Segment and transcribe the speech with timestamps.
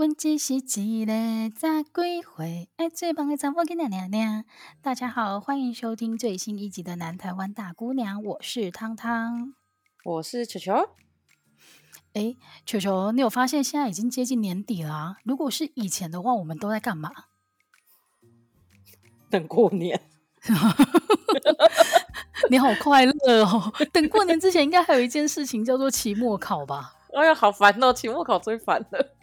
[0.00, 1.04] 问只是一个十几
[2.22, 4.46] 岁爱最棒的丈夫，跟娘娘娘。
[4.80, 9.52] 大家好，欢迎收听最新一集的《南台湾大姑娘》，我是汤汤，
[10.02, 10.72] 我是球球。
[12.14, 12.34] 哎，
[12.64, 15.16] 球球，你有发现现在已经接近年底了啊？
[15.22, 17.10] 如果是以前的话，我们都在干嘛？
[19.28, 20.00] 等过年。
[22.48, 23.70] 你好快乐哦！
[23.92, 26.94] 等过年之前，应该还有一件事情叫做期末考吧？
[27.12, 27.92] 哎呀，好烦哦！
[27.92, 29.16] 期末考最烦了。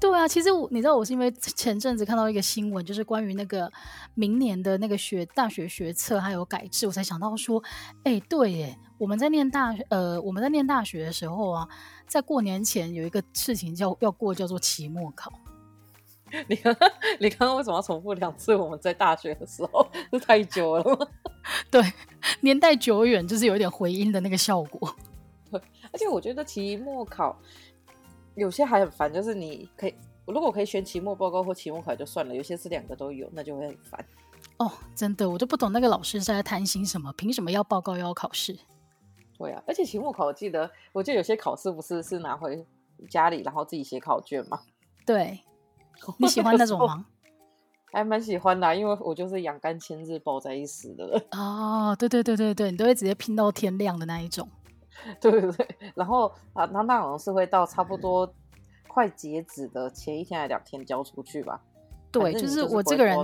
[0.00, 3.70] 对啊，其实我你知道，我是因为前阵子看到一个新闻，就是关于那个
[4.14, 7.62] 明年的那个学大学学测还有改制，我才想到说，
[8.04, 11.68] 哎，对耶，我们在念大呃我们在念大学的时候啊，
[12.06, 15.32] 在过年前有一个事情叫要过，叫做期末考。
[16.48, 16.76] 你刚
[17.20, 18.56] 你刚刚为什么要重复两次？
[18.56, 21.06] 我们在大学的时候是太久了吗？
[21.70, 21.80] 对，
[22.40, 24.96] 年代久远，就是有一点回音的那个效果。
[25.52, 25.60] 对，
[25.92, 27.38] 而且我觉得期末考。
[28.34, 29.94] 有些还很烦，就是你可以，
[30.26, 34.04] 如果可以选期末报告或期末考就算了，有些是两个都有，那就会很烦。
[34.58, 38.56] 哦，真的，我就不懂那个老师在贪心什么，凭什么要报告又要考试？
[39.38, 42.64] 对啊，而且期末考，我记得，我记得有些考试不是是拿回
[43.08, 44.60] 家里，然后自己写考卷吗？
[45.04, 45.40] 对，
[46.18, 47.06] 你喜欢那种吗？
[47.92, 51.24] 还蛮喜欢的啊，因为我就是养肝千日抱在一时的人。
[51.30, 54.48] 哦，对对对对对，你都会直接拼到天亮的那一种。
[55.20, 58.32] 对对对， 然后啊，那那好像是会到差不多
[58.88, 61.60] 快截止的前一天还两天交出去吧？
[62.12, 63.16] 对，就是我这个人。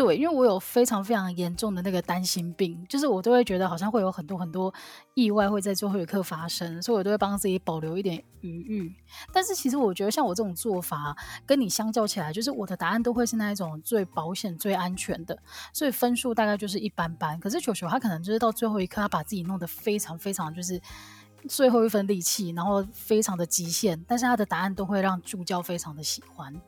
[0.00, 4.72] 对，因为我有非常非常严重的那个担心病，就是我都会觉得好像会有很多很多
[5.12, 8.94] 意外会在最后一刻发生，所以我都会帮自己保留一点余裕。
[9.30, 15.38] 但是其实我觉得像我这种做法跟你相较起来，就是我的答案都会是那一种最保险、最安全的，
[15.74, 17.38] 所以分数大概就是一般般。
[17.38, 20.80] 可是球球他可能就是到最后一刻，他把自己弄得非常非常就是
[21.46, 26.58] 最后一分力气，然后非常的极限，但是他的答案都会让助教非常的喜欢。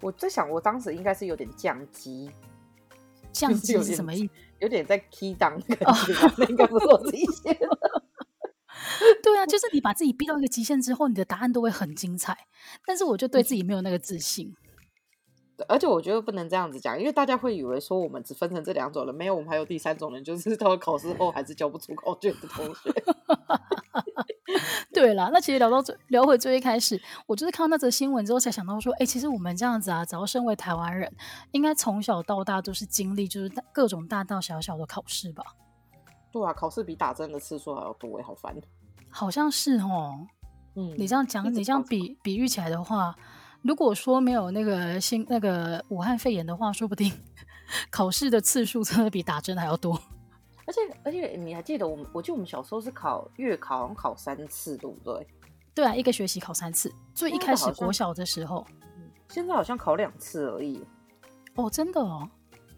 [0.00, 2.28] 我在想，我当时应该是有点降级。
[3.32, 4.32] 降级是什么意思？
[4.60, 7.68] 有点在 key down 的感觉，那应该不是我自己写的。
[9.22, 12.36] 对啊，就是你把自己逼到一个极限之后，你的答案都会很精彩。
[12.86, 14.54] 但是我就对自己没有那个自信。
[15.68, 22.92] 而且我觉得不能这样子讲，因为大家会以为说我们只分成这两种人，没有，我们还有第三种人，就是到了考试后还是交不出考卷的同学。
[24.92, 31.10] 对啦，那其实聊到最聊回最一开始，我就是看到那则新闻之后才想到说，哎，其实我们这样子啊，只要身为台湾人，
[31.52, 35.42] 应该从小到大都是经历就是各种大大小小的考试吧？
[36.30, 38.54] 对啊，考试比打针的次数还要多，好烦。
[39.08, 40.26] 好像是哦。
[40.74, 43.14] 嗯，你这样讲，你这样比比喻起来的话，
[43.62, 47.12] 如果说没有那个新那个武汉肺炎的话，说不定
[47.90, 50.00] 考试的次数真的比打针还要多。
[50.64, 52.06] 而且而且你还记得我们？
[52.12, 55.26] 我记得我们小时候是考月考，好像考三次，对不对？
[55.74, 56.92] 对啊，一个学期考三次。
[57.14, 58.66] 最一开始国小的时候，
[59.28, 60.84] 现在好像考两次而已。
[61.54, 62.28] 哦，真的哦。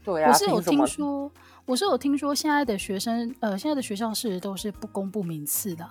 [0.05, 1.31] 对啊，我是有听说，
[1.67, 5.89] 我是有听说，现在的学生，呃，现在的学校是都是不公布名次的。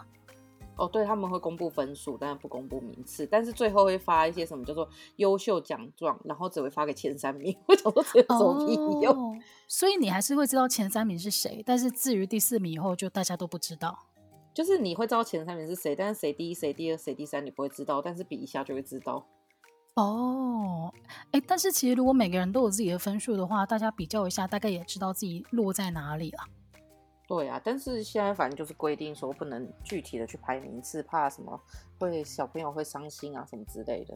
[0.75, 7.55] 哦，对，他们会公布分数，但是不公布名次，但是最后会发一些什么叫做优秀奖状，然后只会发给前三名。
[7.67, 9.15] 为什么这有什么屁用？
[9.15, 13.97] 哦，所以你还是会知道前三名是谁，但是至于第四名以后，就大家都不知道。
[14.53, 19.25] 就是你会知道前三名是谁，但是谁第一、谁第二、谁第三，你不会知道，但是比一下就会知道。
[19.95, 20.91] 哦，
[21.31, 26.39] 哎，但是其实如果每个人都有自己的分数的话，大家比较一下，大概也知道自己落在哪里了。
[27.27, 31.59] 对啊，但是现在反正就是规定说不能具体的去排名次，怕什么
[31.97, 34.13] 会小朋友会伤心啊什么之类的。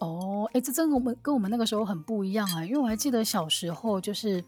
[0.00, 4.44] 哦，哎，这真的我们跟我们那个时候很不一样啊，因为我还记得小时候就是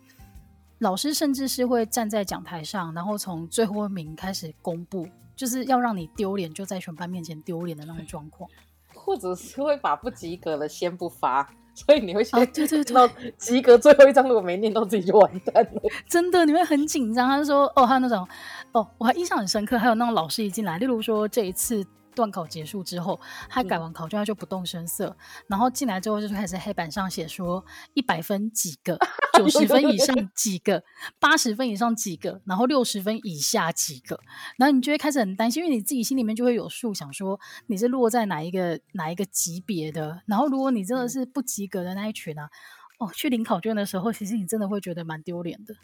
[0.78, 5.06] 老师甚至是会站在讲台上，然后从最后一名开始公布，
[5.37, 8.50] 就是要让你丢脸，就在全班面前丢脸的那种状况，
[8.94, 11.49] 或者是会把不及格的先不发。
[11.86, 13.08] 所以你会先对对到
[13.38, 15.82] 及格最后一张，如果没念到自己就完蛋了。
[16.08, 17.28] 真的，你会很紧张。
[17.28, 18.26] 他就说：“哦，还有那种，
[18.72, 19.78] 哦，我还印象很深刻。
[19.78, 21.84] 还有那种老师一进来，例如说这一次。”
[22.15, 25.16] 段考结束之后，他改完考卷，他就不动声色，嗯、
[25.48, 27.64] 然后进来之后就开始黑板上写说
[27.94, 28.99] 一百分几个，
[29.38, 30.82] 九十分以上几个，
[31.19, 34.20] 八十分以上几个，然后六十分以下几个，
[34.56, 42.50] 然后你就会开始很担心，因为你自己心里面就会有数，想说你是落在哪一个哪一个级别的，然后如果你真的是不及格的那一群啊，
[42.99, 45.75] 哦，去领考卷的时候，其实你真的会觉得蛮丢脸的。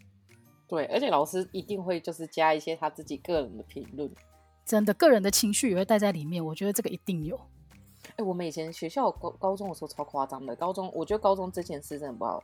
[0.69, 4.11] 对，而且老师一定会就是加一些他自己个人的评论。
[4.67, 6.45] 真的，个人的情绪也会带在里面。
[6.45, 7.37] 我觉得这个一定有。
[7.37, 10.57] 哎、欸，我们以前学校高高中的时候超夸张的。
[10.57, 12.43] 高中，我觉得高中这件事真的不好。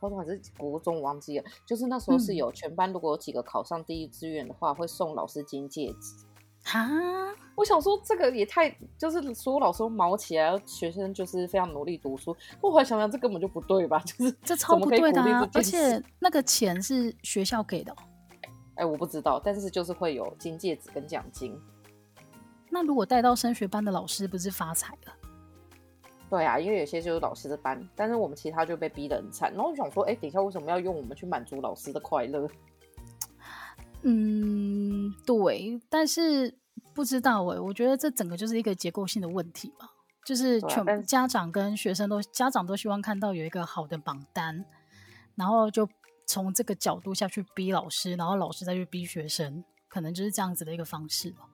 [0.00, 1.44] 高中还是国中，我忘记了。
[1.64, 6.26] 就是那时候是有全班，如果有几个考上第一志愿的话，会送老师金戒指。
[6.64, 6.88] 哈，
[7.54, 8.68] 我想说这个也太
[8.98, 12.36] 就是所有老师都毛起来，学生就是非常努力读书。
[12.60, 13.98] 我后来想想，这根本就不对吧？
[14.04, 15.48] 就是这超不对的啊！
[15.54, 17.94] 而且那个钱是学校给的。
[18.80, 21.54] 哎，我不知道，但是就是会有金戒指跟奖金。
[22.70, 25.12] 那如果带到升学班的老师，不是发财了？
[26.30, 29.52] 对啊，因为有些就是老师的班，但是我们其他就被逼得很惨。
[29.52, 32.48] 然后我想说，哎，等一下为什么要用我们去满足老师的快乐？
[34.00, 36.56] 嗯，对，但是
[36.94, 39.90] 不知道哎，我觉得这整个就是一个结构性的问题嘛，
[40.24, 44.64] 就是全家长跟学生都家长都希望看到有一个好的榜单，
[45.34, 45.86] 然后就。
[46.30, 51.48] 从这个角度下去逼老师，然后老师再去逼学生，可能就是这样子的一个方式吧。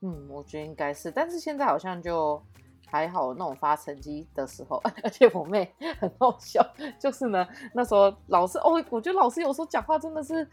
[0.00, 2.42] 嗯，我觉得应该是，但是现在好像就
[2.88, 3.32] 还好。
[3.34, 6.60] 那种发成绩的时候， 而且我妹 很好笑，
[6.98, 10.44] 就是呢，那时候老师哦，我觉得老师有时候讲话真的是，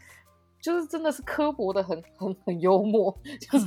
[0.62, 3.12] 就是真的是刻薄的很 很很幽默，
[3.50, 3.66] 就是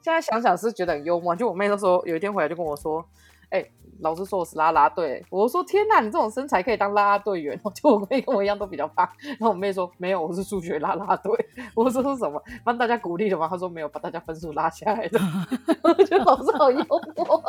[0.00, 1.36] 现在想想是觉得很幽默。
[1.36, 3.06] 就我妹那时候有一天回来就跟我说，
[3.50, 3.72] 哎、欸。
[4.00, 7.60] 老师说我是拉拉队，我说天哪，你这种身材可以当拉拉队员？
[7.74, 11.32] 就我妹跟我一样都比较胖，然后我妹说没有，我是数学拉拉队。
[11.74, 12.42] 我说是什么？
[12.64, 13.48] 帮大家鼓励的吗？
[13.48, 15.18] 她说没有，把大家分数拉下来的。
[15.82, 16.84] 我觉得老师好幽
[17.16, 17.42] 默。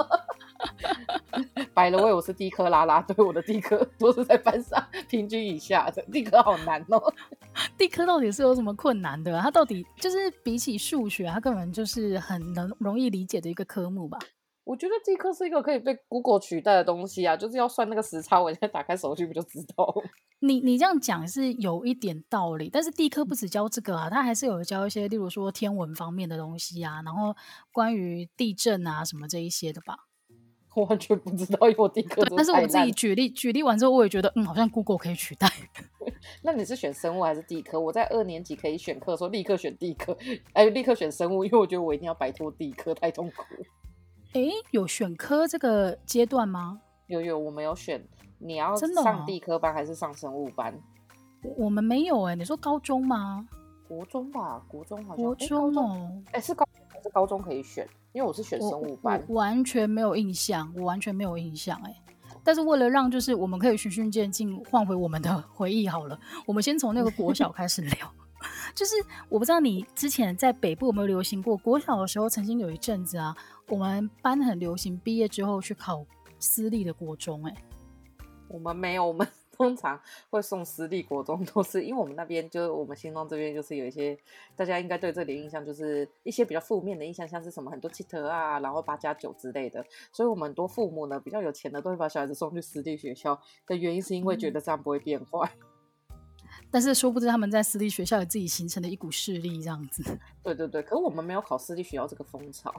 [1.73, 6.01] 摆了位我是地科拉拉队，我的地科都是在班上平均以下的。
[6.11, 7.01] 地科好难哦，
[7.77, 9.39] 地科到底是有什么困难的？
[9.39, 14.17] 它到底就是比起数学，它根本就是很能容易理解的一个科目吧？
[14.67, 19.95] 我觉得地科是一个可以被 Google 取代的东西啊，就是要算那个时差，我现在打开手机不就知道？
[20.41, 27.33] 你你这样讲是有一点道理，但是地科不止教这个啊，它还是有教一些，例如说天文方面的东西啊，然后
[27.71, 29.95] 关于地震啊什么这一些的吧。
[30.75, 32.21] 我完全不知道，因为我地科。
[32.35, 35.49] 但是我自己举例举例完之后，我也觉得嗯，好像 Google 可以取代。
[36.43, 37.79] 那你是选生物还是地科？
[37.79, 40.15] 我在二年级可以选课的时候，立刻选地科，
[40.53, 43.43] 哎，立刻选生物，因为我觉得我一定要摆脱地科，太痛苦。
[44.37, 46.79] 哎，有选科这个阶段吗？
[47.07, 48.05] 有有，我们有选。
[48.37, 50.71] 你要上地科班还是上生物班？
[51.41, 52.35] 哦、我们没有哎。
[52.35, 53.47] 你说高中吗？
[53.87, 55.25] 国中吧，国中好像。
[55.25, 57.87] 国中哦，哎，是高还是高中可以选？
[58.13, 61.95] 因为我是选生物班，完全没有印象，我完全没有印象哎。
[62.43, 68.13] 但是为了让就是我们可以循序渐进，换回我们的回忆好了，我们先从那个国小开始聊。
[68.75, 68.93] 就是
[69.29, 73.35] 我不知道你之前在北部有没有流行过，国小的时候曾经有一阵子啊，
[73.69, 76.05] 我们班很流行毕业之后去考
[76.39, 77.51] 私立的国中，欸。
[77.51, 77.55] 哎，
[78.47, 79.99] 我们没有，我们通常
[80.29, 84.17] 会送私立国中，都是因为我们那边就是我们新庄这边就是有一些
[84.55, 95.51] 大家应该对这里印象就是一些比较负面的印象，像是什么很多汽车啊，然后八加九之类的，所以我们很多父母呢比较有钱的都会把小孩子送去私立学校的原因是因为觉得这样不会变坏。
[95.59, 95.67] 嗯
[96.71, 100.03] 但是殊不知他们在私立学校有自己形成的一股势力，这样子。
[100.43, 102.73] 对对对，可是我们没有考私立学校这个风潮。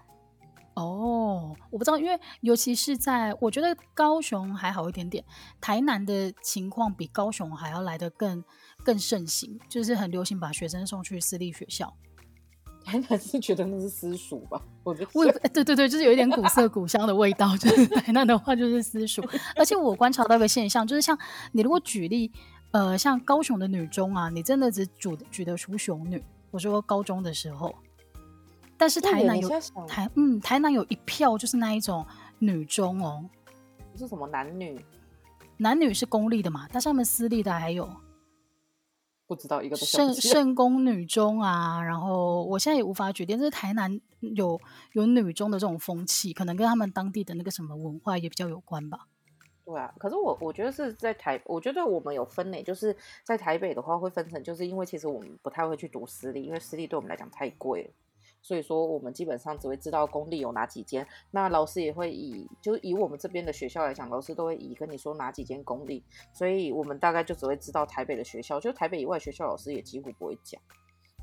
[0.79, 5.25] 哦，我不知道，因为尤其是在我觉得高雄还好一点点，
[5.61, 8.45] 台南的情况比高雄还要来得更
[8.85, 11.93] 更盛行，就是很流行把学生送去私立学校。
[12.85, 14.63] 台南是觉得那是私塾吧？
[14.85, 17.57] 我我对对对，就是有一点古色古香的味道。
[17.57, 19.23] 就是 台南的话就是私塾，
[19.57, 21.19] 而且我观察到一个现象，就是像
[21.53, 22.33] 你如果举例。
[22.71, 26.23] 呃，像高雄的女中啊，你真的只举举得出雄女。
[26.51, 27.75] 我说高中的时候，
[28.79, 29.49] 但是台南有
[29.87, 32.07] 台嗯，台南有一票就是那一种
[32.39, 33.29] 女中哦，
[33.97, 34.81] 是什么男女？
[35.57, 37.91] 男女是公立的嘛，但是他们私立的还有
[39.27, 41.82] 不知道一个圣圣公女中啊。
[41.82, 44.61] 然后我现在也无法决定，就是台南有
[44.93, 49.08] 有女中的这种风气，可能跟他们当地的那个什么文化也比较有关吧。
[49.65, 57.91] 对啊，可是我我觉得是在台，我觉得我们有分类，就是在台北的话会分成，就是因为其实我们不太会去读私立，因为私立对我们来讲太贵了，
[58.48, 66.02] 所以说我们基本上只会知道公立有哪几间，那老师也会以，就是以我们这边的学校来讲，老师都会以跟你说哪几间公立，
[66.32, 70.58] 所以我们大概就只会知道台北的学校，就台北以外学校老师也几乎不会讲。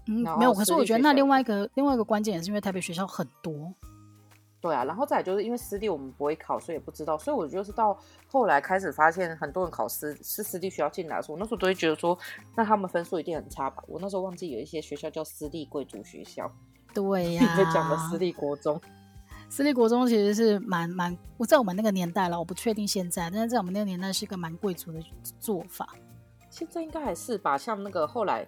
[0.08, 3.74] 嗯，没有，可是我觉得那另外一个另外一个关键也是因为台北学校很多。
[4.62, 7.18] 对啊，然后再来就是因为私立我们不会考，所以也不知道。
[7.18, 12.16] 所以我就是到后来开始发现，很多人考私是私立学校进来的时候，我那时候都会觉得说，
[12.56, 13.84] 那他们分数一定很差吧？
[13.88, 16.52] 我那时候忘记有一些学校叫私立贵族学校。
[16.96, 18.82] 对呀、啊， 你讲的私立国中，
[19.50, 25.00] 私立国中其实是蛮蛮，我在我们那个年代了，我不确定现在，但是在我们那个年代是一个蛮贵族的
[25.40, 25.90] 做法。
[26.50, 27.58] 现在应该还是吧？
[27.58, 28.48] 像那个后来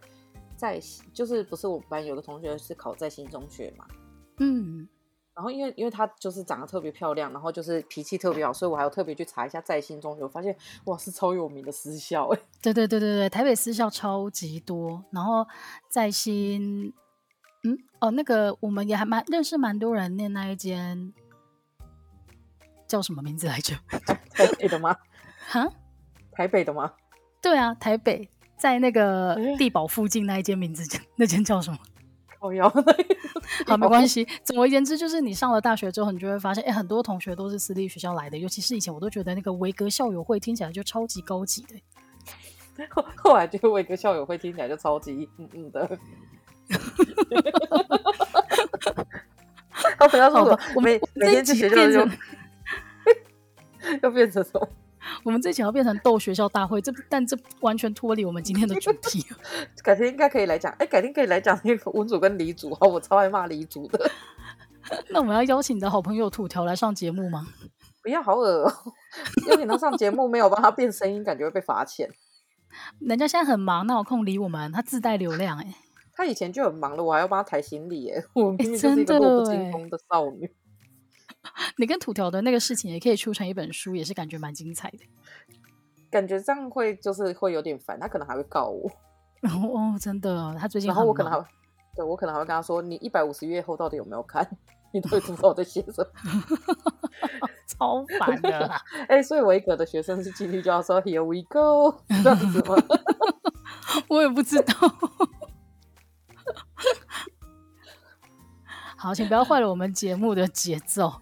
[0.55, 0.81] 在
[1.13, 3.85] 就是不是我们班有个同学是考在新中学嘛？
[4.39, 4.87] 嗯。
[5.35, 12.39] 然后因为因为她就是长得特别漂亮，然后就是脾气特别好，所以我还要特别去查一下在新中学，我发现哇是超有名的私校哎。
[12.59, 15.45] 对对对对对，台北私校超级多，然后
[15.91, 16.91] 在新，
[17.71, 21.13] 嗯哦，那个我们也还蛮认识蛮多人念那一间
[22.87, 23.75] 叫什么名字来着？
[24.33, 24.95] 台北的吗？
[25.49, 25.67] 哈？
[26.31, 26.93] 台北的吗？
[27.41, 31.77] 对啊，台北在那个地堡附近那一间名字叫那间叫什么？
[32.39, 32.69] 靠腰。
[33.65, 34.27] 好，没关系。
[34.43, 41.75] 总而言之，就是你上了大学之后，你就会发现，哎，很多同学都是私立学校来的，尤其是以前我都觉得那个维格校友会听起来就超级高级的。
[42.91, 45.97] 后后来觉得维格校友会听起来就超级嗯嗯的。
[49.99, 51.99] 我 跟他说，我每每天去学校就
[54.01, 54.69] 要变成什么？
[55.23, 59.25] 我们这期要变成斗学校大会，这但这完全脱离我们今天的主题。
[59.81, 62.71] 改天应该可以来讲，哎，改天可以来讲那个文组跟理组。
[62.73, 64.11] 啊，我超爱骂理组的。
[65.09, 67.47] 那我们要邀请你的好朋友土条来上节目吗？
[68.03, 68.73] 不要，好恶哦！
[69.49, 72.09] 邀请他上节目，没有帮他变声音，感觉会被罚钱。
[72.99, 74.71] 人家现在很忙，哪有空理我们？
[74.73, 75.73] 他自带流量哎。
[76.17, 78.23] 他以前就很忙了，我还要帮他抬行李耶。
[78.33, 80.51] 我明明就是一个弱不禁风的少女。
[81.77, 84.97] 你跟土条的那个事情也可以出成一本书，也是感觉蛮精彩的。
[86.09, 88.89] 感觉这样会就是会有点烦，他可能还会告我。
[89.43, 90.87] 哦，真的，他最近。
[90.87, 91.45] 然后我可能还会，
[91.95, 94.43] 对我可能还会跟他说：“你一百五十页后到底有没有看？
[94.91, 96.09] 你都会知道我在写什么。”
[97.69, 98.49] 超烦的。
[99.07, 102.75] 哎、欸，所以维格的学生是进去就要说 “Here we go” 这样子吗？
[104.09, 104.73] 我也不知道。
[108.99, 111.13] 好，请不要坏了我们节目的节奏。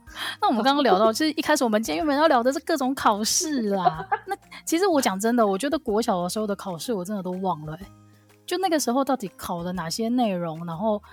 [0.42, 4.08] 那我们刚刚聊到，就是一开始我们今天原本要聊的是各种考试啦。
[4.26, 7.78] 那其实我讲真的，我觉得国小的时候的考试我真的都忘了、
[8.46, 11.04] 就那个时候到底考了哪些内容，然后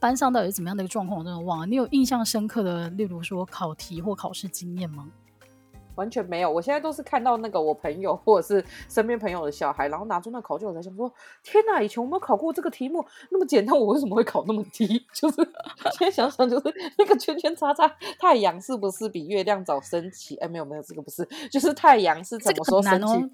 [0.00, 1.66] 班上到底是怎么样的一个状况，我真的忘了。
[1.66, 5.06] 你有印象深刻的，例如说考题或考试经验吗？
[5.96, 11.12] 完全没有，我现在都是看到那个我朋友或者是身边朋友的小孩，然后拿出那考卷，我才想说：
[11.42, 11.82] 天哪！
[11.82, 14.86] 以前我没有考过这个题目，那么简单，我为什么会考那么低？
[15.12, 15.36] 就是
[15.98, 17.86] 现在想想，就是那个圈圈叉叉，
[18.18, 20.36] 太阳是不是比月亮早升起？
[20.36, 23.30] 哎，没有没有，这个不是，就是太阳是怎么说升起？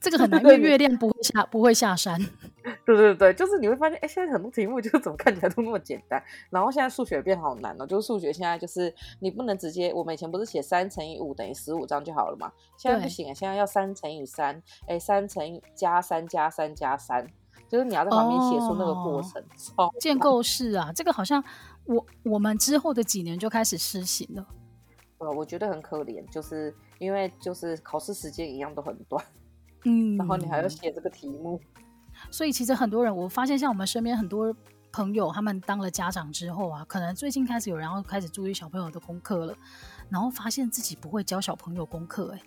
[0.00, 2.18] 这个很难，因为月亮不会下不会下山。
[2.84, 12.52] 对对对，就是你会发现，哎，现在很多题目就是怎么看起来都那么简单，然后现在数学变好难了，就是数学现在就是你不能直接，我们以前不是写三乘以五等于十五张就好了嘛？
[12.76, 17.26] 现在不行啊，现在要三乘以三，哎，三乘以加三加三加三，
[17.68, 19.42] 就是你要在旁边写出那个过程。
[19.76, 21.42] 哦，建构式啊，这个好像
[21.86, 24.46] 我我们之后的几年就开始实行了。
[25.18, 29.24] 呃，我觉得很可怜，就是因为就是考试时间一样都很短。
[29.84, 31.60] 嗯，然后你还要写这个题目，
[32.30, 34.54] 所以其实很多人，我发现像我们身边很多
[34.92, 39.56] 朋友，他们当了家长之后啊，可能最近开始有人要开始注意小朋友的功课了，
[40.10, 42.42] 然后发现自己不会教小朋友功课，哎，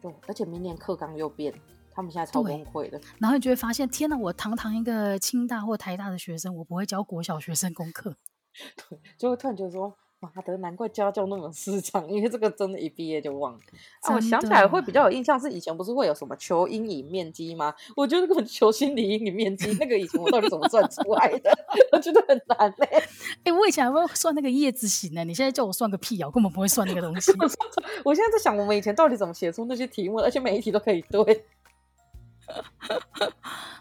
[0.00, 1.52] 对，而且明年课纲又变，
[1.92, 3.00] 他们现在超崩溃的。
[3.18, 8.16] 然后你就会发现，天哪，我堂堂一个清大或台大的学生，我不会教国小学生功课，
[8.88, 9.94] 对，就会突然觉得说。
[10.24, 13.58] 妈的，难怪家教那么失常，因为这个真的，一毕业就忘了。
[14.00, 17.74] 啊，我想起来会比较有印象，是以前不是会有什么求阴影面积吗？
[17.94, 21.50] 我觉得那个 求心理阴影面积，那个以前我到底怎么算出来的？
[21.92, 22.86] 我觉得很难嘞。
[22.90, 23.02] 哎、
[23.44, 26.26] 欸，我以前还会算那个叶子形呢，你现在叫我算个屁啊！
[26.26, 27.32] 我根本不会算那个东西。
[28.04, 31.44] 我现在在想，我们以前到底怎么写出那些题目，而且每一题都可以对。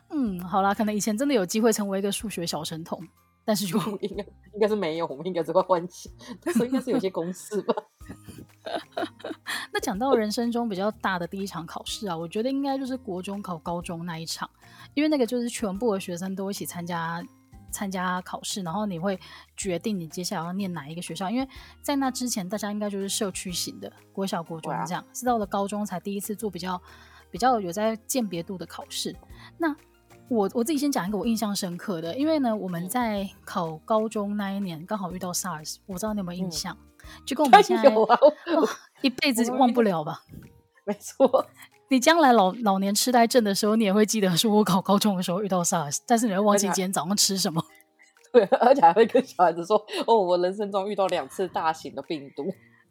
[0.10, 3.02] 嗯，好啦，可能以前真的有机会成为一个数学小神童。
[3.46, 4.24] 但是就应该
[4.54, 7.76] 应该是没有，我们应该只会幻想，但是应该是有些公式吧。
[9.72, 14.50] 那讲到人生中比较大的第一场考试啊，我觉得应该就是国中考高中那一场，
[14.94, 17.24] 因为那个就是全部的学生都一起参加
[17.72, 19.20] 参加考试，然后你会
[19.58, 21.30] 决定你接下来要念哪一个学校。
[21.30, 21.48] 因为
[21.82, 26.82] 在那之前，大家应该就是社区型的国小、国中这样，啊、是到了高中才第一次做比较
[27.32, 29.16] 比较有在鉴别度的考试。
[29.58, 29.76] 那
[30.30, 36.76] 我我自己先讲一个我印象深刻的，因为呢，我们在考高中那一年刚好遇到 SARS，我不知道你有没有印象？
[36.76, 38.18] 嗯、就跟我们现在有啊，
[38.56, 38.68] 哦、
[39.02, 40.22] 一辈子忘不了吧？
[40.86, 41.46] 没错，
[41.90, 47.64] 你将来老老年痴呆症的时候，你也会记得说我考高中的时候遇到 SARS，但是你会忘记今天早上吃什么。
[48.34, 49.78] 对，而且还会跟小孩子说
[50.08, 52.46] ：“哦，我人生中遇到两次大型的病毒。”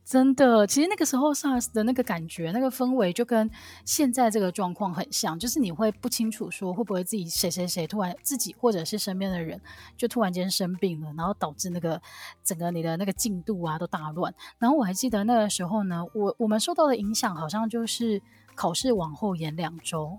[0.04, 3.48] 真的，其实那个时候 SARS 的那个感觉、那个氛围，就跟
[3.84, 9.60] 现在这个状况很像，就是你会不清楚说会不会自己谁谁谁突然自己或者是身边的人
[9.96, 12.02] 就突然间生病了，然后导致那个
[12.44, 14.34] 整个你的那个进度啊都大乱。
[14.58, 18.20] 然后我还记得那个时候呢，我我们受到的影响好像就是
[18.54, 20.18] 考试往后延两周，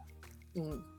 [0.55, 0.92] 嗯。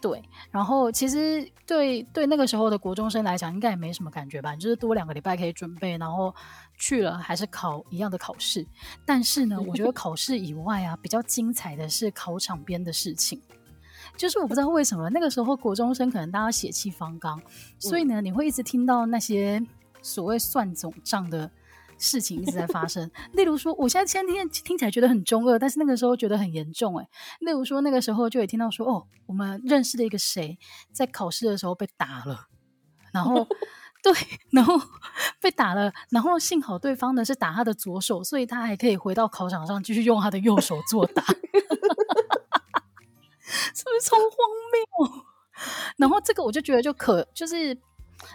[0.00, 6.34] 对，然后其实对对那个时候的国中生来讲，应该也没什么感觉吧，就是多两个礼拜可以准备，然后
[6.76, 8.64] 去了还是考一样的考试。
[9.04, 13.40] 但是呢，我觉得考试以外啊，比较精彩的是考场边的事情，
[14.16, 17.40] 就是我不知道为什么那个时候国中生可能大家血气方刚，
[17.78, 19.60] 所以呢，你会一直听到那些
[20.02, 21.50] 所谓算总账的
[21.98, 23.10] 事情一直在发生。
[23.32, 26.98] 例如说，我现在现在听听起来觉得很中二，但是那个时候觉得很严重。
[26.98, 27.08] 哎，
[27.40, 30.58] 例如说那个时候就也听到说，哦，我们认识的一个谁
[30.92, 32.46] 在考试的时候被打了，
[33.12, 33.46] 然后。
[34.02, 34.12] 对，
[34.52, 34.80] 然后
[35.40, 41.34] 被打了，然后幸好对方呢是打他的左手，所以他还可以回到考场上继续用他的右手作答， 是
[43.82, 44.30] 不是超荒
[44.70, 45.24] 谬？
[45.96, 47.76] 然后这个我就觉得就可就是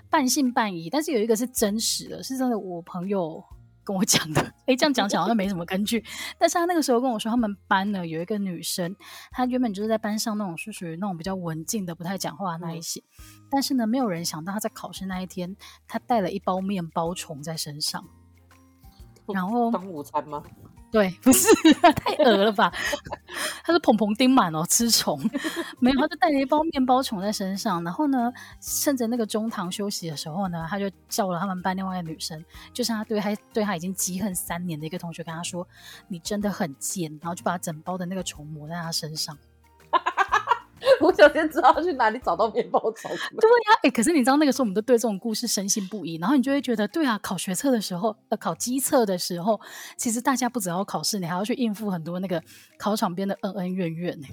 [0.10, 3.44] 半信半疑，但是有一个是真实的，是真的，我朋友。
[3.84, 6.06] 跟我讲的，哎，这样讲起来好像没什么根据。
[6.38, 8.96] 但是他那个时候跟我说，他们班呢有一个女生，
[9.32, 13.00] 她原本就是在班上那种是属于那种比较文静的，不太讲话的那一些。
[13.00, 15.58] 嗯、但是呢，没有人想到她在考试那一天，
[15.88, 18.08] 她带了一包面包虫在身上，
[19.26, 20.44] 然后当午餐吗？
[20.92, 21.48] 对， 不是
[21.96, 22.72] 太恶了吧？
[23.64, 25.18] 他是蓬蓬丁满哦，吃虫
[25.80, 27.84] 没有，他就带了一包面包虫在身上。
[27.84, 32.44] 然后呢，趁着那个中堂休息的时候呢，他就叫了他们班另外一个女生，
[32.74, 35.66] 就是他对他对他已经记恨三年的一个同学，跟他说
[36.10, 39.38] ：“你真的很贱。”然后就把整包的那个虫抹在他身上。
[41.02, 43.10] 我想先知道去哪里找到面包虫。
[43.40, 49.60] 对呀、啊，哎、欸，可是你知道那个时候我们都对这种故事深信不疑，然后你就会觉得，对啊，考学测的时候，呃，考机测的时候，
[49.98, 52.42] 其实大家不只要考试，你还要去应付很多那个
[52.78, 54.28] 考场边的恩恩怨怨呢。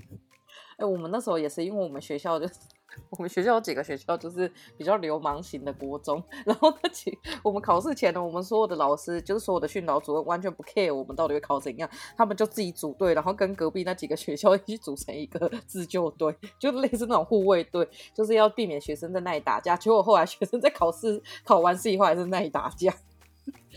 [0.76, 2.46] 哎、欸，我们那时候也是，因为我们学校就。
[3.10, 19.76] 我们学校有几个学校就是比较流氓型的国中， 然后那几我们考试前呢，我们所有的老师就是所有的训导主任完全不 care 我们到底会考怎样，他们就自己组队，然后跟隔壁那几个学校一起组成一个自救队， 就类似那种护卫队，就是要避免学生在那里打架。
[19.76, 22.92] 结果后来学生在考试考完试以后还是在那里打架，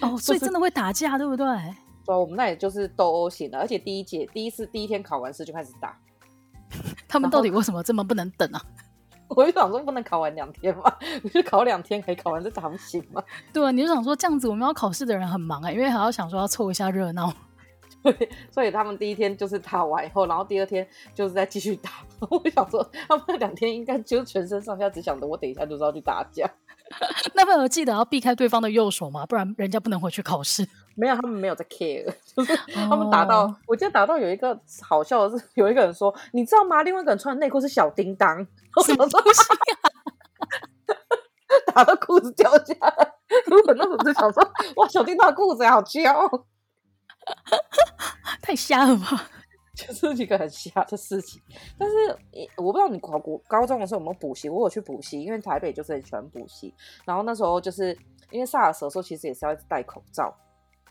[0.01, 1.45] 哦，所以真的会打架，对不对？
[2.05, 5.95] 对，我们那里就是斗殴型的，而且第一节第一次第一天考完试就开始打，
[7.07, 8.61] 他们到底为什么这么不能等啊？
[9.35, 10.83] 我就想说，不能考完两天嘛？
[11.23, 13.23] 你就考两天，可以考完这咋不行吗？
[13.53, 17.33] 对啊，你就想说这样子，我们要考试的人很忙啊、欸，因为还要想说要凑一下热闹。
[18.03, 21.91] 对，所以他们第一天就是打完以后，然后第二天就是再继续打。
[22.29, 26.49] 我想说，他们两天应该就全身上下只想着我等一下就是要去打架。
[27.33, 30.67] 那朋友记得要避开对方的右手嘛，不然人家不能回去考试。
[30.93, 33.51] 没有，他们没有在 care， 就是他们打到，oh.
[33.67, 36.83] 我记得打到有一个好笑的是，有一个人说，你知道吗？
[36.83, 38.45] 另外一个人穿的内裤是小叮当，
[38.85, 39.89] 什么东西啊？
[41.73, 43.13] 打到裤子掉下来，
[43.65, 44.43] 我那时候就想说，
[44.75, 46.29] 哇，小叮当的裤子好翘，
[48.41, 49.29] 太瞎了吧？
[50.01, 51.41] 就是一个很瞎的事情。
[51.77, 51.95] 但是
[52.57, 56.73] 我不知道你考国高中的时候有没有补习，我有去补习，因为台北就是很喜欢补习。
[57.05, 57.97] 然后那时候就是
[58.29, 60.33] 因为 SARS 的时候，其实也是要戴口罩。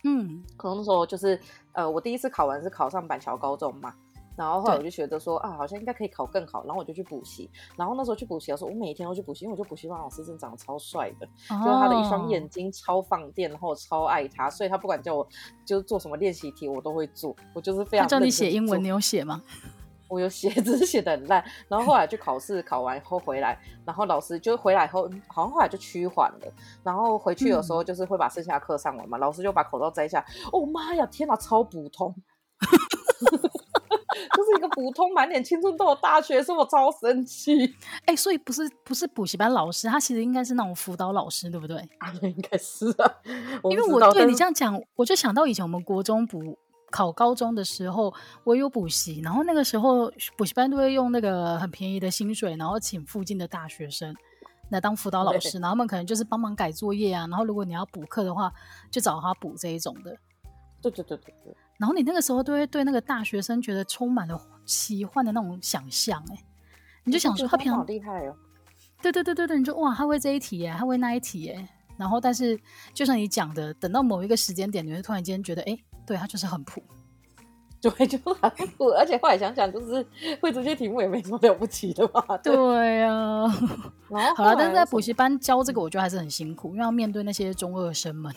[0.03, 1.39] 嗯，可能那时候就是，
[1.73, 3.95] 呃，我第一次考完是考上板桥高中嘛，
[4.37, 15.27] 然后后来我就觉得说啊，好像应该可以考更好，然后我就去补习，然后那时候去补习的时候，我每一天都去补习，因为我觉得补习班老师真的长得超帅的，哦、就是他的一双眼睛超放电，然后我超爱他，所以他不管叫我
[15.65, 19.43] 就是做什么练习题，我都会做，我就是非常叫你写英文，你有写吗？
[20.09, 21.45] 我有写，只是写的很烂。
[21.69, 26.53] 然后后来去考试，考完以后回来，然后老师就回来以后，好像后来就趋缓了。
[26.83, 29.17] 然后回去的时候，就是会把剩下的课上完嘛。
[29.17, 30.25] 嗯、老师就把口罩摘下。
[30.53, 32.13] 哦妈呀，天哪，超普通，
[34.35, 37.65] 就是一个普通满脸青春痘的大学生，我超生气。
[38.07, 41.77] 哎、欸，所以不是不是补习班老师，他其实应该是那种辅导老师，对不对？
[41.99, 43.15] 啊，应该是啊。
[43.65, 46.59] 因为我对你这样讲，我就想到以前我们国中补。
[46.93, 54.13] 考高中的时候，我有补习，然后那个时候补习班都会用那个很便宜的薪水，然后请附近的大学生
[54.71, 58.53] 来当辅导老师，然后他们可能就是帮忙改作业啊，然后如果你要补课的话，
[58.91, 60.19] 就找他补这一种的。
[60.83, 61.55] 对对对对对。
[61.81, 66.39] 然后你那个时候都会对那个大学生觉得充满了奇幻的那种想象，哎，
[67.05, 68.37] 你就想说他平常好厉害哦。
[69.03, 72.61] 对对对对对，你就哇，他会这一题耶，他会那一题耶，然后但是
[72.93, 75.77] 就像你讲的，等到某一个时间点，你会突然间觉得，哎。
[76.07, 76.83] 对，他就是很普，
[77.81, 80.05] 对，就很普，而且后来想想，就是
[80.41, 82.37] 会这些题目也没什么了不起的嘛。
[82.43, 83.47] 对呀、啊，
[84.09, 88.35] 然后好了，但是在补习班教这个，我觉得还是很辛苦，因为要面对那些中二生们。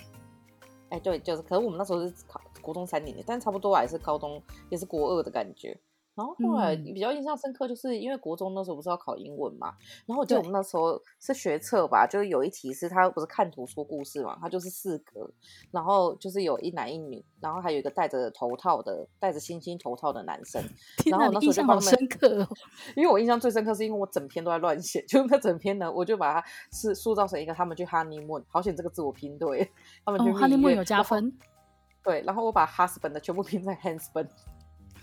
[0.93, 5.75] 哎，对，就是，可是我们那时候是考国中三年的，但差不多还是高中，也是国二的感觉。
[6.15, 9.73] 然后后来比较印象深刻，就是因为国中那时候不是要考英文嘛，
[10.05, 15.27] 然后我记得我们那时候是学测吧，就是有一题是他不是看图说故事嘛，他就是四格，
[15.71, 20.61] 然后就是有一男一女，然后还有一个戴着头套的戴着星星头套的男生，
[21.09, 22.47] 然后那时候就他们印象好深刻哦，
[22.95, 29.71] 因为我印象最深刻是因为我整篇都在乱写，就那整篇呢，我就把它是塑造成一个他们去 honeymoon，好险这个字我拼对，
[30.05, 31.33] 他们去 honeymoon 有加分，
[32.03, 34.27] 对，然后我把 husband 的全部拼在 husband。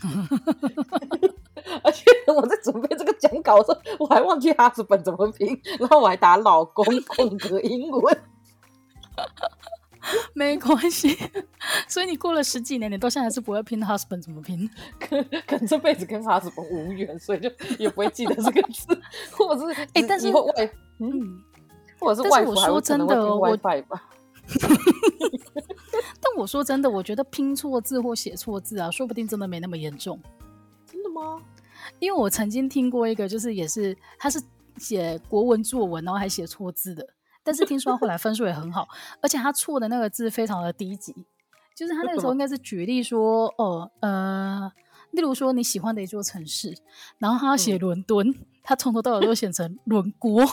[1.82, 8.22] 而且我在准备这个讲稿的时候，我还忘记 husband 怎么拼， 然后我还打老公空格英文。
[10.32, 11.14] 没关系，
[11.86, 14.68] 所以你过了十几年，你到现在还是不会拼 husband 怎么拼？
[14.98, 18.98] 可可能这辈子跟 husband 无缘，所以就也不会记得这个字，
[19.30, 20.42] 或者是哎，但是外
[21.00, 21.38] 嗯，
[22.00, 23.54] 或者是外，我说真的，我
[26.20, 30.20] 但我说真的，我觉得拼错字或写错字啊，说不定真的没那么严重。
[30.86, 31.40] 真的吗？
[31.98, 34.40] 因为我曾经听过一个，就是也是他是
[34.76, 37.06] 写国文作文，然后还写错字的。
[37.42, 38.86] 但是听说他后来分数也很好，
[39.22, 41.14] 而且他错的那个字非常的低级，
[41.74, 44.70] 就是他那个时候应该是举例说，哦，呃，
[45.12, 46.76] 例如说你喜欢的一座城市，
[47.18, 50.44] 然后他要写伦敦，嗯、他从头到尾都写成伦国。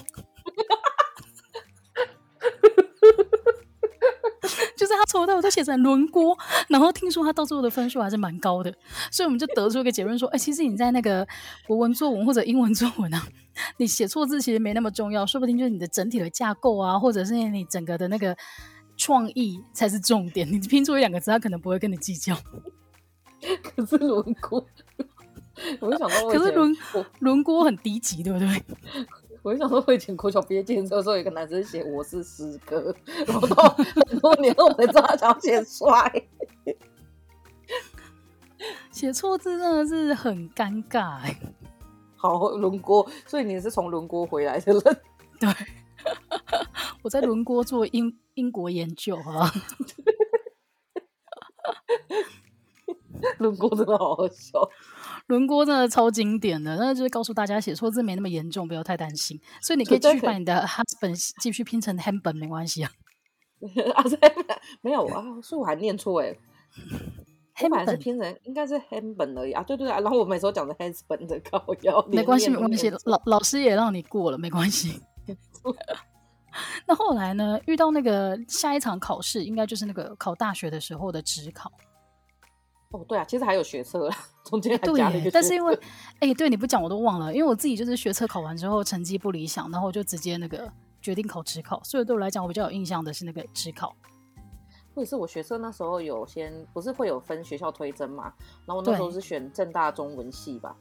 [4.79, 6.37] 就是他从头到尾都写成轮锅，
[6.69, 8.71] 然后听说他到最后的分数还是蛮高的，
[9.11, 11.27] 所以我们就得出一个结论说，哎、欸，其实你在那个
[11.65, 13.27] 国文作文或者英文作文啊，
[13.77, 18.37] 你写错字其实没那么重要，说不定就是你的整体的架构啊，或者是你整个的那个
[18.95, 20.47] 创意才是重点。
[20.51, 22.37] 你拼错一两个字，他可能不会跟你计较。
[23.75, 24.65] 可是轮锅，
[25.79, 26.75] 我就想到，可是轮
[27.19, 28.47] 轮锅很低级，对不对？
[29.47, 32.93] 我就想说，我以前国小毕业纪念册的时候，有一个男生写我是师哥，
[33.25, 33.63] 然后到
[34.09, 36.27] 很多年后我才知道他想写帅，
[38.91, 41.39] 写错字真的是很尴尬哎。
[42.17, 44.81] 好，轮锅，所以你是从轮锅回来的人？
[45.39, 45.49] 对，
[47.03, 49.49] 我在轮锅做英英国研究啊。
[53.39, 54.69] 轮锅真的好好笑。
[55.27, 59.39] 轮锅真的超经典的，那就是告诉大家写错字没那么严重，不要太担心。
[59.61, 62.91] 所以你可以 去把你的 husband 继续拼成 husband 没关系啊。
[63.95, 64.03] 啊，
[64.81, 66.35] 没有啊，所以我还念错哎。
[67.55, 69.91] 黑板是拼成应该是 husband 而已啊，对对对。
[69.91, 75.01] 然后我每次都讲的 husband 的高腰，没关系没关系，老老师也让你过了，没关系。
[76.87, 77.59] 那后来呢？
[77.65, 81.71] 遇到那个下一场考试，应该就是那个考大学的时候的指考。
[82.91, 84.09] 哦，对啊，其实还有学测，
[84.45, 85.29] 中间还加了一个。
[85.31, 85.77] 但是因为，
[86.19, 90.71] 哎，对，你不讲我都忘了，因为我自己就是学测考完之后成绩不理想，然后就直接那个
[91.01, 93.95] 决定考职考，所以对我来讲，我比较有印象的是那个职考。
[94.95, 98.33] 或者是我学测那时候有先不是会有分学校推甄嘛，
[98.65, 100.75] 然后我那时候是选政大中文系吧，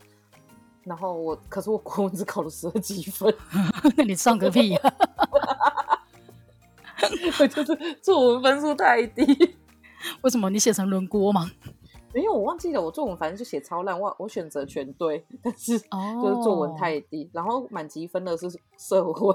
[0.84, 3.34] 然后我可是我国文只考了十二几分，
[3.94, 4.80] 那你上个屁呀！
[7.38, 9.56] 我就是作文分数太低。
[10.22, 11.50] 为什么你写成轮锅吗？
[12.16, 12.80] 没有，我忘记了。
[12.80, 17.24] 我作文反正就写超烂，我我选择全对，但是就是作文太低。
[17.24, 17.36] Oh.
[17.36, 18.48] 然后满级分的是
[18.78, 19.34] 社会。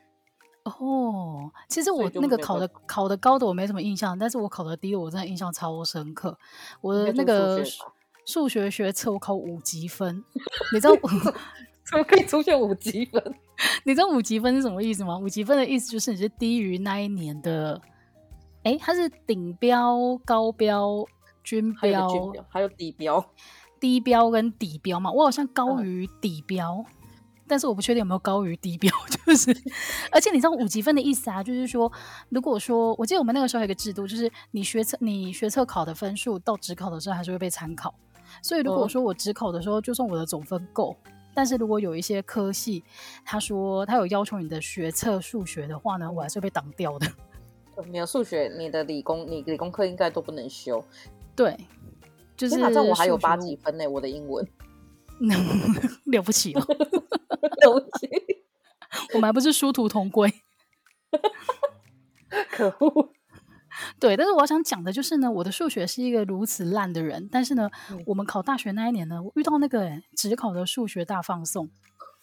[0.64, 6.38] 哦，oh, 其实我那个考的考的高的我没什么印象，但是我考的低的我真的印象超深刻。
[6.80, 7.62] 我的那个
[8.24, 10.24] 数学学测我考五级分，
[10.72, 10.94] 你知道
[11.90, 13.22] 怎么可以出现五级分？
[13.84, 15.18] 你知道五级分是什么意思吗？
[15.18, 17.78] 五级分的意思就是你是低于那一年的，
[18.62, 21.04] 哎，它是顶标、高标。
[21.44, 22.08] 均标
[22.48, 23.24] 还有底标，
[23.78, 26.86] 低标跟底标嘛，我好像高于底标，嗯、
[27.46, 28.90] 但是我不确定有没有高于低标，
[29.26, 29.54] 就是，
[30.10, 31.92] 而且你知道五级分的意思啊，就是说，
[32.30, 37.94] 如果说我记得我们那个时候有一个制度，就是你学测你学测考的分数到职考的时候还是会被参考，
[38.42, 42.82] 所以如果说我职考的时候就算我的总分够，嗯、但是如果有一些科系
[43.24, 47.06] 他说他有要求你的学测数学的话呢，我还是会被挡掉的。
[47.90, 50.82] 没有数学，你的理工你理工科应该都不能修。
[51.36, 51.56] 对，
[52.36, 54.46] 就是反正我还有八几分呢，我的英文。
[56.06, 56.60] 了不起哦，
[57.62, 58.08] 了不起，
[59.14, 60.32] 我们还不是殊途同归，
[62.50, 63.12] 可恶。
[64.00, 71.70] 对，但是我要想讲的就是呢，我的数学是一个如此烂的人，但是呢，嗯、我们考大学那一年呢，我遇到那个只考的数学大放送，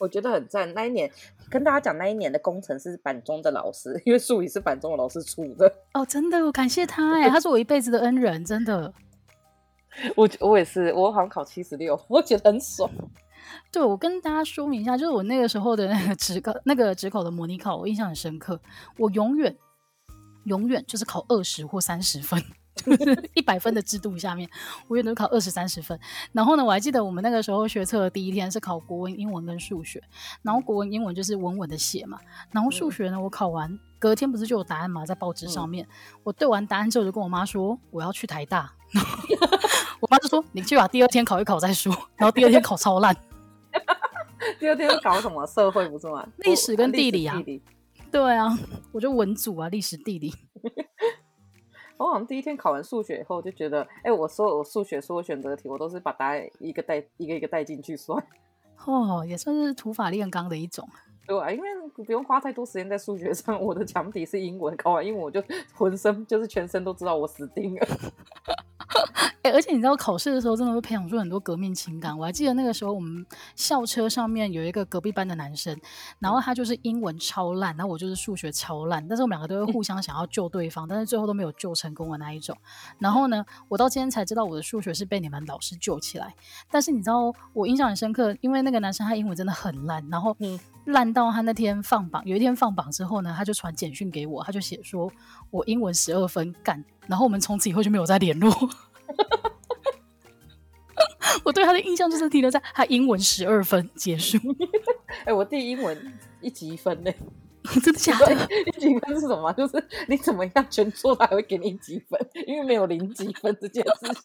[0.02, 0.74] 我觉得很赞。
[0.74, 1.10] 那一年
[1.48, 5.72] 跟大家讲，那一年的工程是板中的老师， 因为数理是板中的老师出的。
[5.94, 8.92] 哦，真的，我感谢他哎，他是我一辈子的恩人，真的。
[10.16, 12.90] 我我也是，我好像考七十六，我觉得很爽。
[13.72, 18.60] 对，我跟大家说明一下，就是我那个时候的那个职考，那个职考的模拟考，我印象很深刻。
[18.98, 19.56] 我永远
[20.46, 22.42] 永远就是考二十或三十分，
[22.76, 24.50] 就 是一百分的制度下面，
[24.88, 26.00] 我也能考二十三十分。
[26.32, 30.02] 然后呢，我还记得我们那个时候学测的第一天是考国文、英文跟数学，
[30.42, 32.20] 然后国文、英文就是稳稳的写嘛，
[32.52, 38.74] 然后数学呢，我考完隔天不是就有答案嘛，在报纸上面，嗯、我对完答案之后就跟我妈说我要去台大。
[40.02, 43.16] 我妈就说：“你去把第二天考一考再说。”然后第二天考超烂。
[44.60, 45.46] 第二天考什么？
[45.46, 46.28] 社会不是吗？
[46.38, 47.42] 历史跟地理啊。
[48.12, 48.58] 对啊，
[48.92, 50.34] 我就文组啊，历史地理。
[52.02, 58.22] 我好像第一天考完数学以后就觉得，哎、欸，我说我数学所有选择题，我都是把答案一个带一个一个带进去算。
[58.86, 60.90] 哦，也算是土法炼钢的一种。
[61.32, 61.66] 对啊，因为
[61.96, 63.58] 不用花太多时间在数学上。
[63.64, 65.42] 我的强敌是英文，考完英文我就
[65.74, 67.88] 浑身就是全身都知道我死定了。
[69.44, 72.16] 哎、欸，而且你知道考试的时候真的会培养出很多革命情感。
[72.16, 75.76] 我还记得那个时候我们校车上面有一个隔壁班的男生，
[76.20, 82.56] 然后他就是英文超烂，然后我就是数学超烂，但是我们两个都会互相想要救对方，但是最后都没有救成功的那一种。
[83.00, 86.36] 然后呢，我到今天才知道我的数学是被你们老师救起来。
[86.70, 90.36] 但是你知道我印象很深刻，因为那个男生他英文真的很烂，然后
[90.86, 95.12] 烂到他那天放榜，有一天放榜之后呢，他就传简讯给我，他就写说
[95.50, 98.52] 我英文十二分干，然后我们从此以后就没有再联络。
[101.44, 104.38] 我对他的印象就是停留在他英文十二分结束。
[105.22, 107.12] 哎、欸，我弟英文一级分呢，
[107.82, 108.34] 真的假的？
[108.66, 109.52] 一级分是什么？
[109.54, 114.16] 就是你怎么样全错，他还会给你一级分，因为没有零级分这件事情。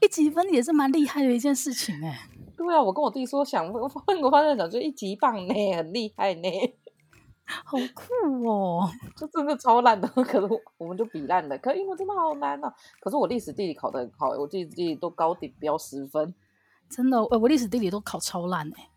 [0.00, 2.18] 一级分也是蛮厉害的一件事情哎、欸。
[2.66, 3.80] 对啊，我跟我弟说想，我
[4.22, 6.48] 我发现想就一级棒呢，很厉害呢。
[7.64, 8.88] 好酷哦！
[9.16, 11.58] 就真的超烂的，可是我们就比烂的。
[11.58, 12.72] 可英文真的好难啊！
[13.00, 16.32] 可是我历史地理考得很好，我历史地理都高顶标十分，
[16.88, 17.18] 真的。
[17.18, 18.88] 呃，我历史地理都考超烂哎，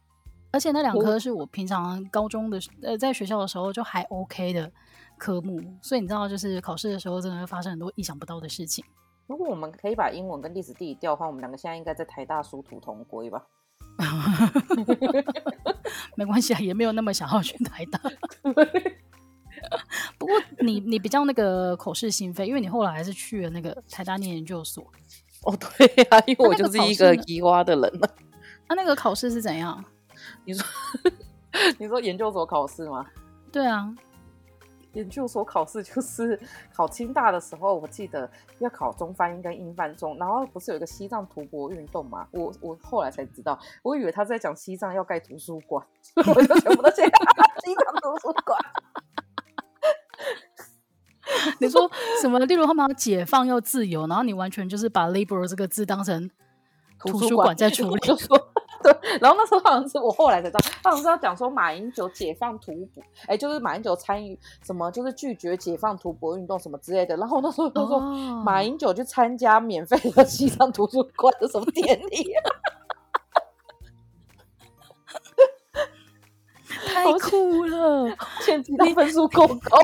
[0.51, 4.71] 而且那两科是我平常高中的呃在学校的时候就还 OK 的
[5.17, 8.85] 科目，所以你知道，就是考试的时候真的会发生很多意想不到的事情。
[9.33, 13.41] 如果我们可以把英文跟历史地理调换，我们两个现在应该在台大殊途同归吧？
[16.15, 17.99] 没关系啊，也没有那么想要去台大。
[20.19, 24.85] 不过你你比较那个口是心非，因为你后来还是去了那个台大念研究所。
[25.45, 28.07] 哦，对啊，因为我就是一个移花的人了。
[28.69, 29.83] 那那个考试是怎样？
[30.45, 30.63] 你说
[31.79, 33.03] 你说研究所考试吗？
[33.51, 33.91] 对啊。
[34.93, 36.39] 研究所考试就是
[36.73, 38.29] 考清大的时候，我记得
[38.59, 42.27] 要考中翻英跟英翻中，然后不是有一个西藏图博运动嘛？
[42.31, 47.03] 我我后来才知道，我以为他在讲西藏要盖图书馆，所 以我就全部都写
[47.63, 48.59] 西藏图书馆。
[51.59, 51.89] 你说
[52.21, 52.39] 什么？
[52.39, 56.29] 例如他们要解放要自由，然后你完全就是把 “liberal” 这个字当成
[56.99, 57.99] 图书馆在处理。
[58.83, 67.15] 对，然后那时候好像是我后来才知道，他好像是要讲说马英九解放图博，哎，就是马英九参与什么，就是拒绝解放图博运动什么之类的。
[67.17, 67.99] 然后那时候就说
[68.43, 72.33] 马英九去参加免费的西藏图书馆的什么典礼，
[76.87, 78.15] 太酷了！
[78.43, 79.79] 前几天分数够高，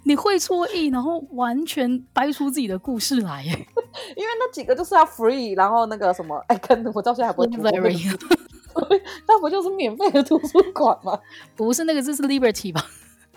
[0.04, 3.50] 你会错意，然后完全掰出自己的故事来耶。
[3.50, 7.62] 因为那几个就是要 free，然后那个什么，哎，跟我到现在还不会读。
[9.26, 11.18] 那不就是免费的图书馆吗？
[11.56, 12.84] 不是那个字是 liberty 吧？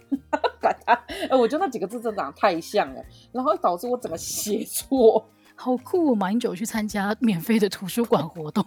[0.62, 0.94] 管他！
[1.30, 5.28] 哎，我觉得那几个字真的长得太像了，然后导致我整个写错。
[5.56, 6.16] 好酷哦！
[6.16, 8.66] 马英九去参加免费的图书馆活动，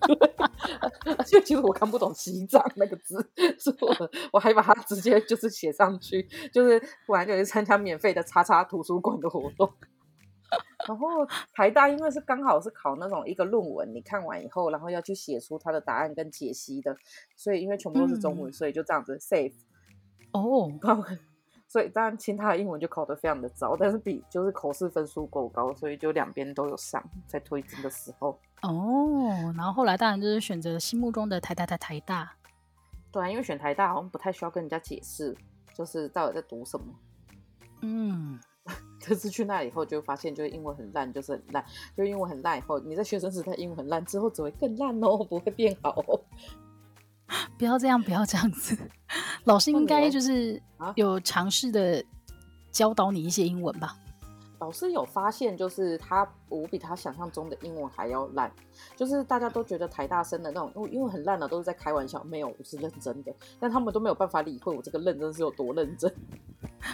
[1.18, 3.16] 而且其实我看不懂西藏那个字，
[3.58, 9.72] 所以我我还把它直接就是写上去，就是不然就去参加免费的叉叉图书馆的活动。
[10.86, 16.96] 然后台大因为是刚好是考那种一个论文，你看完以后，然后要去写出它的答案跟解析的，
[17.36, 19.54] 所以因为全部都是中文，嗯、所以就这样子 safe
[20.32, 20.70] 哦。
[21.76, 28.40] 所以当然清大的英文就考得非常的糟，但是比就是口试分数够高，所以就两边都有上，在推甄的时候。
[28.62, 32.32] 哦，然后后来当然就是选择心目中的台大台台大。
[33.12, 35.36] 对啊，因为选台大好像不太需要跟人家解释，
[35.74, 36.86] 就是到底在读什么。
[37.82, 38.40] 嗯。
[39.04, 41.62] 可是去那以后就发现，就是英文很烂，就是很烂，
[41.94, 46.18] 就英文很烂以后，你在学生时代英文很烂，之后只会更烂哦，不会变好哦。
[47.58, 48.76] 不要这样，不要这样子。
[49.44, 50.60] 老师应该就是
[50.94, 52.04] 有尝试的
[52.70, 53.96] 教导你一些英文吧？
[54.58, 58.50] 老师有发现，就是他我比他想象中的英文还要烂，
[58.96, 66.10] 就是大家都觉得台大生的那种英文很烂的，都是在开玩笑，没有，我是认真的，但他们都没有办法理会我这个认真是有多认真。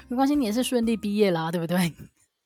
[0.09, 1.95] 没关系，你也是顺利毕业啦，对不对？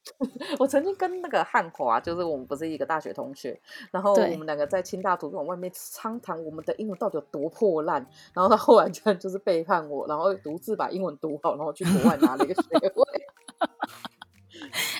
[0.59, 13.27] 我曾经跟那个汉华，就是我们不是一个大学同学，然后我们两个在清大图书馆外面畅谈我们的英文到底有多破烂，然后他后来居然就是背叛我，然后独自把英文读好，然后去国外拿了一个学位。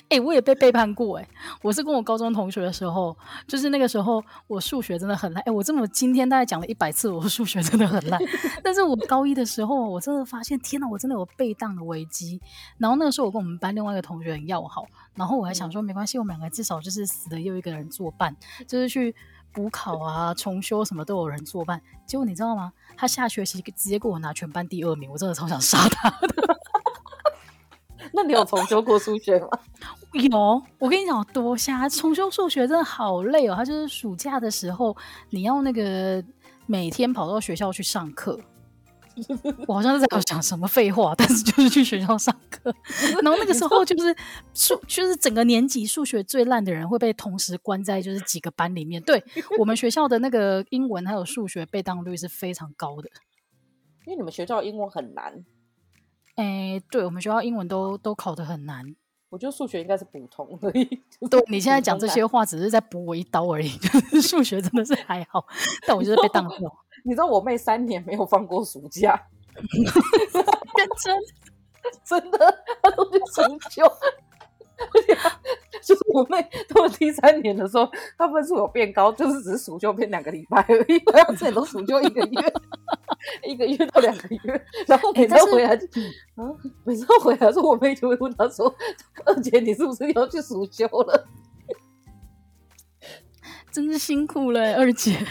[0.09, 1.29] 哎、欸，我也被背叛过哎、欸！
[1.61, 3.15] 我是跟我高中同学的时候，
[3.47, 5.41] 就是那个时候我数学真的很烂。
[5.41, 8.19] 哎、欸，我这么今天大概讲了一百次，我数学真的很烂。
[8.63, 12.39] 但是我高一的时候，我真的发现，天哪，我真的有被当的危机。
[12.77, 18.35] 然后那个时候，我跟我们班另外一个同学很要好，然后我还想说，没关系，我们两个至少就是死了又一个人作伴，
[18.67, 19.13] 就是去
[19.51, 21.81] 补考啊、重修什么都有人作伴。
[22.05, 22.71] 结果你知道吗？
[22.95, 26.56] 他下学期直接给我拿全班第二名，我真的超想杀他的。
[28.13, 29.47] 那你有重修过数学吗？
[30.13, 33.55] 有，我跟你讲，多瞎重修数学真的好累哦。
[33.55, 34.95] 他就是暑假的时候，
[35.29, 36.23] 你要那个
[36.65, 38.39] 每天跑到学校去上课。
[39.67, 42.71] 我好像是在讲什么废话，但是就是去学校上课。
[43.23, 44.15] 然后那个时候就是
[44.53, 49.01] 数，就是整个年级数学最烂的人会被同时关在就是几个班里面。
[49.01, 49.23] 对，
[49.57, 53.09] 我们学校的那个英文还有数学被当率是非常高的，
[54.05, 55.43] 因为你们学校英文很难。
[56.37, 58.95] 哎、欸，对，我们学校英文都都考得很难。
[59.29, 60.85] 我觉得数学应该是普通而已。
[61.29, 63.69] 对，你现在讲这些话，只是在补我一刀而已。
[63.77, 65.45] 就是数学真的是还好，
[65.85, 66.59] 但我就是被当掉。
[67.03, 69.21] 你知道我妹三年没有放过暑假，
[69.53, 71.19] 认真
[72.05, 73.83] 真的，她都去重修。
[75.87, 80.99] 就是我妹到了第三年的时候，她分数有变高，就是只是暑休变两个礼拜而已。
[81.09, 82.53] 好像之前都暑休一个月，
[83.47, 85.85] 一个月到两个月，然后每次回来就，
[86.35, 86.43] 啊，
[86.83, 88.75] 每次回来说，我妹就会问她说
[89.23, 91.25] ：“二姐，你是不是要去暑休了？”
[93.71, 95.25] 真是辛苦了，二姐。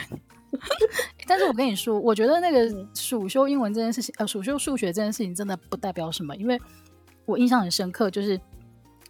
[1.26, 6.58] 但是我跟你说，我觉得那个暑修英文这件事情，呃，暑修数学这件事情，真的不代表什么，因为
[7.26, 8.40] 我印象很深刻，就是。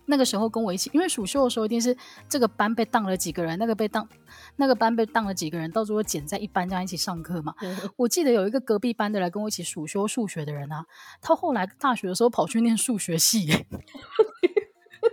[0.07, 1.97] 那个时候跟我一起，因为暑修的时候一定是
[2.29, 4.09] 这个班被当了几个人，那个被当
[4.57, 7.55] 那个班被当了几个人，到时候减在一班这样一起上课嘛。
[7.61, 10.85] 嗯、我记得有一个隔壁班的来跟我一起暑修数学的人啊，
[11.21, 13.47] 他后来大学的时候跑去念数学系，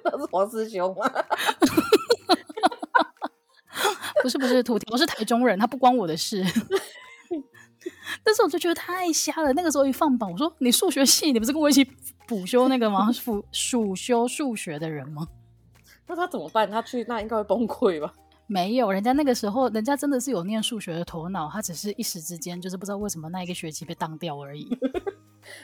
[0.04, 1.12] 他 是黄师兄吗？
[4.22, 6.46] 不是不是，土条是台中人，他不关我的事。
[8.24, 9.54] 但是我就觉得太瞎了。
[9.54, 11.84] 那个时候一放榜，我说你数学系，你不是跟我一起
[12.28, 13.12] 补修那个吗？
[13.12, 15.28] 辅暑 修数学的人吗？
[16.08, 16.70] 那他怎么办？
[16.70, 18.14] 他去那应该会崩溃吧？
[18.46, 24.68] 没有，人家那个时候，人家真的是有念数学的头脑，他只是一时之间就是不知道为什么那一个学期被当掉而已。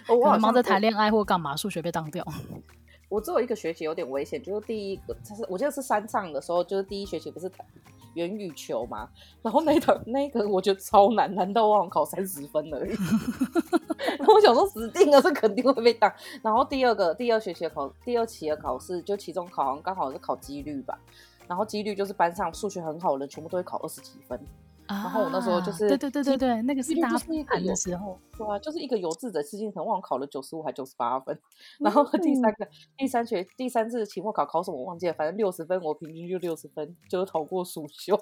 [0.08, 2.26] 可能忙着谈恋爱或干嘛，数学被当掉。
[3.10, 7.50] 我只有一个学期有点危险，就是第一个，他是我记得是山上的时候，就是第一学期不是
[8.14, 9.08] 圆羽球嘛，
[9.42, 12.92] 然后那个 那个我觉得超难，难到忘考三十分而已。
[14.18, 16.12] 然后我想说死定了，这肯定会被当。
[16.42, 20.98] 然后第二个第二学期的考第二期的考试就期中考，好像刚好是考几率吧。
[21.48, 24.40] 然后几率就是班上数学很好的人全部都会考二十几分。
[24.90, 27.10] 然后我那时候就是，对对对对对，那个是大
[27.48, 31.40] 盘的时候，对啊，就是一个有志者事竟成，忘考了九十五还九十八分。
[31.80, 38.18] 然后第三个第三学第三次期末考考什么我忘记了，反正六十分，我平均就六十分，就是逃过暑修。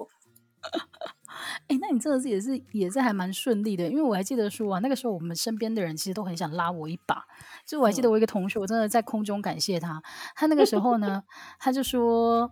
[1.68, 7.24] 哎，那你真的是也是也是还蛮顺利的，因为我还记得说啊，那个时候我们身边的人其实都很想拉我一把。
[7.66, 10.02] 就我还记得我一个同学，我真的在空中感谢他，
[10.36, 11.24] 他那个时候呢，
[11.60, 12.52] 他就说。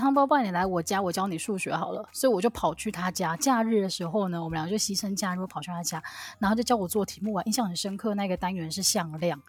[0.00, 2.08] 汤包包，你来我家，我教你数学好了。
[2.12, 3.36] 所以我就跑去他家。
[3.36, 6.02] 假日的时候呢，我们两个就牺牲假日跑去他家，
[6.38, 7.42] 然后就教我做题目啊。
[7.44, 9.40] 印象很深刻，那个单元是向量。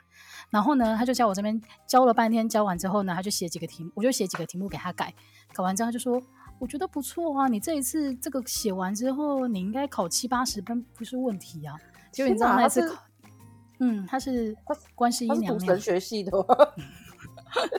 [0.50, 5.14] 然后呢，他就教我这边教了半天，教完之后呢，他就写几个题目，我就写几个题目给他改。
[5.54, 6.22] 改完之后他就说
[6.60, 11.76] ：“我觉得不错啊，你这一次这个写完之后，你应该考七八十分不是问题啊。”
[12.12, 13.02] 结果你知道那次考，
[13.80, 14.56] 嗯，他是
[14.94, 16.32] 观世音娘娘神学系的。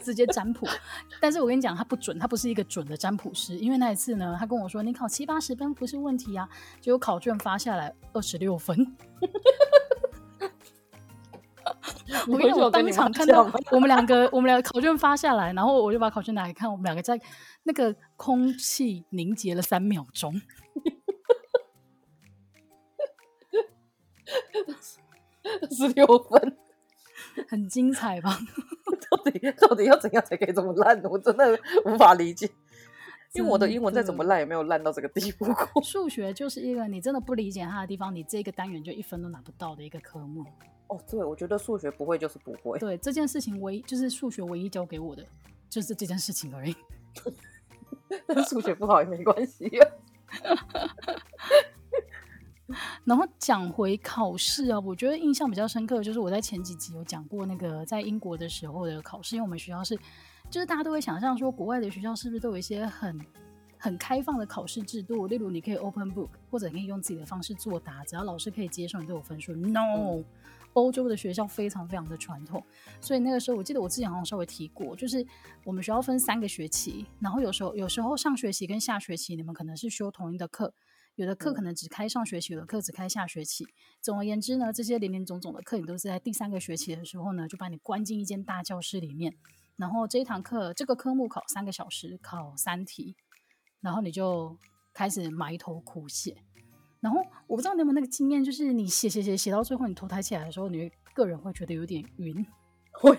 [0.03, 0.67] 直接占卜，
[1.21, 3.57] 但是我跟你讲，他不准，他不是一个准的占卜师。
[3.59, 6.49] 因为那一次呢，他跟我说，你考七八十分不是问题啊，
[6.81, 8.77] 结果考卷发下来二十六分。
[12.29, 17.19] 我跟你讲，我当场看到我们两个，我们两个考卷发下来，然后我就把考卷拿来看，我们两个在
[17.63, 20.35] 那个空气凝结了三秒钟，
[25.45, 26.59] 二十六分。
[27.49, 28.39] 很精彩吧？
[29.11, 31.03] 到底到底要怎样才可以这么烂？
[31.05, 32.51] 我真的无法理解。
[33.35, 35.83] 因为我的英文再怎么烂，也没有烂到这个地步过。
[35.83, 40.45] 数学就是一个你真的不理解它的地方，你这个单元就一分都拿不到的一个科目。
[40.89, 42.79] 哦，对，我觉得数学不会就是不会。
[42.79, 45.25] 对，这件事情唯一就是数学唯一教给我的
[45.71, 46.77] 就是这件事情而已。
[48.27, 49.89] 但数学不好也没关系啊。
[53.05, 59.99] 然后讲回考试啊，我觉得印象比较深刻的就是我在前几集有讲过那个在英国的时候的考试，因为我们学校是，
[60.51, 63.21] 就是大家都会想象说国外的学校是不是都有一些很
[63.79, 69.53] 很开放的考试制度，例如你可以 open book，或者你可以用自己的方式作答，只要老师可以接受，你都有分数。
[69.55, 70.23] No，
[70.75, 72.65] 欧洲的学校非常非常的传统，
[73.01, 75.27] 所以那个时候我记得我之前好像稍微提过，就是
[75.65, 80.73] 我们学校分三个学期，然后有时候有时候上学期跟下学期你们可能是修同一的课。
[81.17, 83.67] 有的课可能只开上学期，有的课只开下学期。
[84.01, 89.35] 总而言之呢，这些林林总总的课，你都是在第三个学期的时候呢，就把你关进一间大教室里面。
[89.77, 93.15] 然后这一堂课，这个科目考三个小时，考三题，
[93.81, 94.57] 然后你就
[94.95, 96.37] 开始埋头苦写。
[97.01, 102.47] 然后我不知道你有没有那个经验，就是你写写写写到最后，你头抬起来的时候，你会个人会觉得有点晕。
[102.95, 103.17] 会，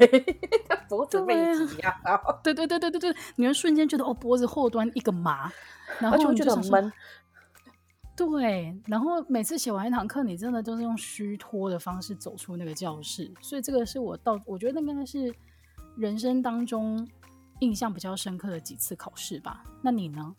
[0.88, 1.34] 脖子被
[1.68, 2.40] 挤压到。
[2.44, 5.52] 对对对对对对，你会瞬间觉得哦，脖子后端一个麻，
[6.00, 6.94] 然后你就觉得很闷。
[8.16, 15.34] 对，然后每次写完一堂课，你真的都是用虚脱的方式走出那个教室，所以这个是我到我觉得那应该是
[15.98, 17.08] 人生当中
[17.60, 19.64] 印象比较深刻的几次考试吧。
[19.82, 20.36] 那你呢？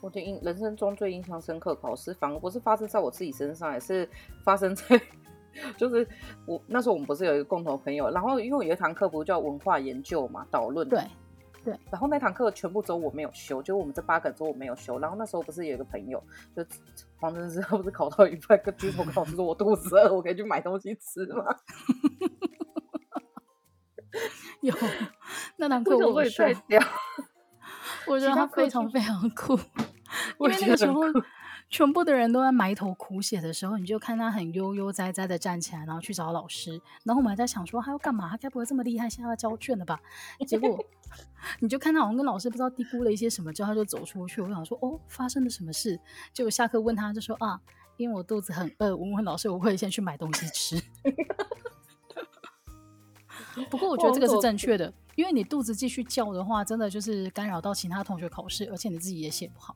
[0.00, 4.08] 我的印人生中最印象深刻考试，反而不是发生在我自己身上，也是
[4.42, 5.00] 发生在，
[5.76, 6.06] 就是
[6.46, 10.88] 我那时候我们不是有一个共同朋友，然后因为我有一堂课不是叫文化研究嘛，导论。
[10.88, 11.00] 对
[11.66, 11.76] 对。
[11.90, 15.00] 然后那堂课全部只有我没有修，就我们这八个人只有我没有修。
[15.00, 16.22] 然后那时候不是有一个朋友，
[16.54, 16.64] 就
[17.16, 21.44] 黄真是他不是考到一半，跟举手跟老师说：“我肚子饿，我可以去买东西吃吗？
[24.62, 24.72] ”有
[25.56, 26.80] 那堂课我会睡掉。
[28.06, 29.54] 我觉得他非常非常酷，
[30.38, 31.02] 因为那个时候
[31.68, 36.80] 全部的人都在埋头苦写的时候，你就看他很悠悠哉哉的站起来，然后去找老师。
[37.04, 38.28] 然后我们还在想说他要干嘛？
[38.28, 40.00] 他该不会这么厉害，现在要交卷了吧？
[40.46, 40.78] 结果
[41.60, 44.40] 你就看他好像跟老师不知道嘀咕了一些什么，之后他就走出去。
[44.40, 45.98] 我想说哦，发生了什么事？
[46.32, 47.60] 结果下课问他就说啊，
[47.96, 50.80] 因为我肚子很饿，我问问老师，我会先去买东西吃。
[53.70, 54.92] 不过我觉得这个是正确的。
[55.14, 59.74] 因为你肚子继续叫的话，真的就是干扰到其他同学考试，而且你自己也写不好。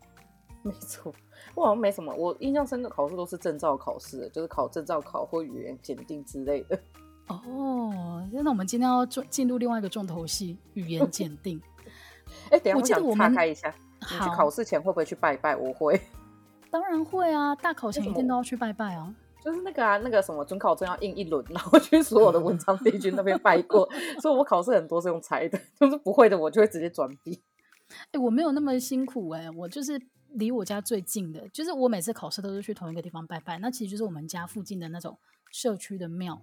[0.62, 1.14] 没错，
[1.54, 6.78] 我好像没什么，我印象深的考试都是证照考试，就是考证照考或语言检定之类的。
[7.28, 11.60] 哦，那我们今天要进进入另外一个重头戏——语言检定。
[12.50, 15.56] 哎、欸，等一下我想岔开一下，你去考试前会不会去拜拜？
[15.56, 16.00] 我会，
[16.70, 19.14] 当然会啊，大考前一定都要去拜拜啊。
[19.42, 23.88] 就是那个啊，那个什么准考证要印一轮，然后去所有的文昌帝君那边拜过，
[24.20, 27.40] 所以我考试很多是用猜的，就是不会的我就会直接转笔。
[27.88, 29.98] 哎、欸，我没有那么辛苦哎、欸，我就是
[30.34, 35.18] 离我家最近的，就是我每次考试都是去同一个地方拜拜，那其实就是我们家附近的那种
[35.50, 36.40] 社区的庙，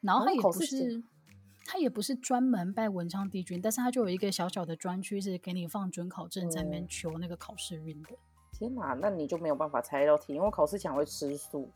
[0.00, 1.02] 然后它也不是，
[1.64, 8.10] 它也不是专门拜文昌帝君，但是它就有一个小小的专区是给你放准考证在那边求那个考试运的。
[8.52, 11.70] 天哪，那你就没有办法猜到题，因为考试前会吃素。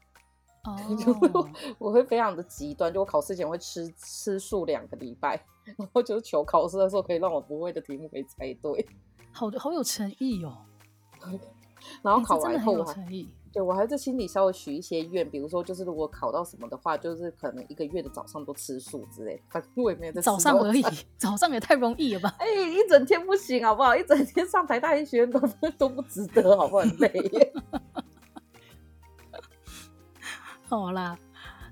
[0.65, 0.77] 哦、
[1.35, 1.49] oh.
[1.79, 5.45] 我会非常的极端，就我考试前会吃吃素两个礼拜，
[5.77, 8.87] 然后就是求考试的时候可以让我不会的题目可以猜对，
[9.31, 10.65] 好好有诚意哦。
[12.03, 12.85] 然后考完以后
[13.53, 20.83] 对我还在心里稍微许一些愿，比如说就是如果考到什么的话，就是可能一个月的早上都吃素之类，反正我也没有在早上而已，
[21.17, 22.35] 早上也太容易了吧？
[22.41, 23.95] 哎、欸，一整天不行好不好？
[23.95, 25.41] 一整天上台大医学院都
[25.79, 26.83] 都不值得，好不好？
[26.83, 27.53] 很累。
[30.67, 31.17] 好啦，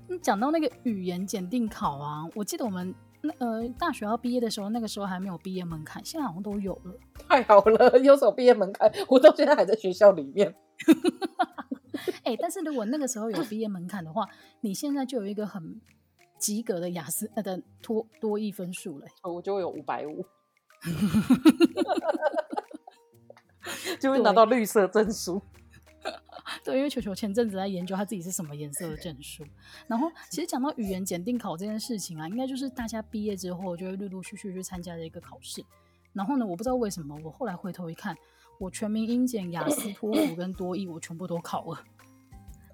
[0.07, 2.95] 你讲到那个语言检定考啊，我记得我们
[3.25, 6.93] 那呃大学要毕业的时候，那个时候还没有毕业门槛，现在好像都有了。
[7.27, 8.91] 太好了，有什么毕业门槛？
[9.07, 10.53] 我到现在还在学校里面。
[12.23, 14.27] 哎、欸，但是如果那个时候有毕业门槛的话，
[14.61, 15.79] 你现在就有一个很
[16.37, 20.25] 及格的雅思呃的多多益分数了，我就会有五百五，
[24.01, 25.41] 就会拿到绿色证书。
[26.63, 29.43] 对，因为球球前阵子在研究他自己是什么颜色的证书，
[29.87, 35.63] 然后其实讲到语言检定考这件事情啊，应该就是大家毕业之后就会陆陆续续去参加的一个考试。
[36.11, 38.15] 然后呢，我不知道为什么，我后来回头一看，
[38.59, 41.83] 我全民英检、雅思、托福跟多益我全部都考了。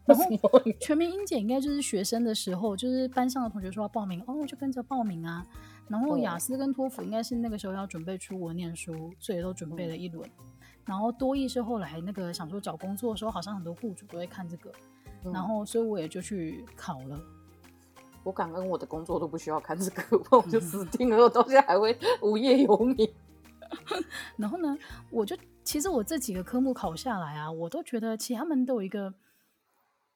[0.06, 0.26] 然后
[0.82, 5.46] 全民英检应该就是学生的时候，就是班上的同学说要报名，哦，就跟着报名啊。
[5.88, 10.30] 然后雅思跟托福应该是那个时候要准备出国念书，所以都准备了一轮。
[10.90, 14.72] 然后多益是后来那个想说找工作的时候，好像很多雇主都会看这个，
[15.24, 17.22] 嗯、然后所以我也就去考了。
[18.24, 23.08] 我感恩我的工作都不需要看这个， 我就死定了，我到现在还会无业游民。
[24.36, 24.76] 然后呢，
[25.12, 29.14] 我就其实我这几个科目考下来啊，我都觉得其实他们都有一个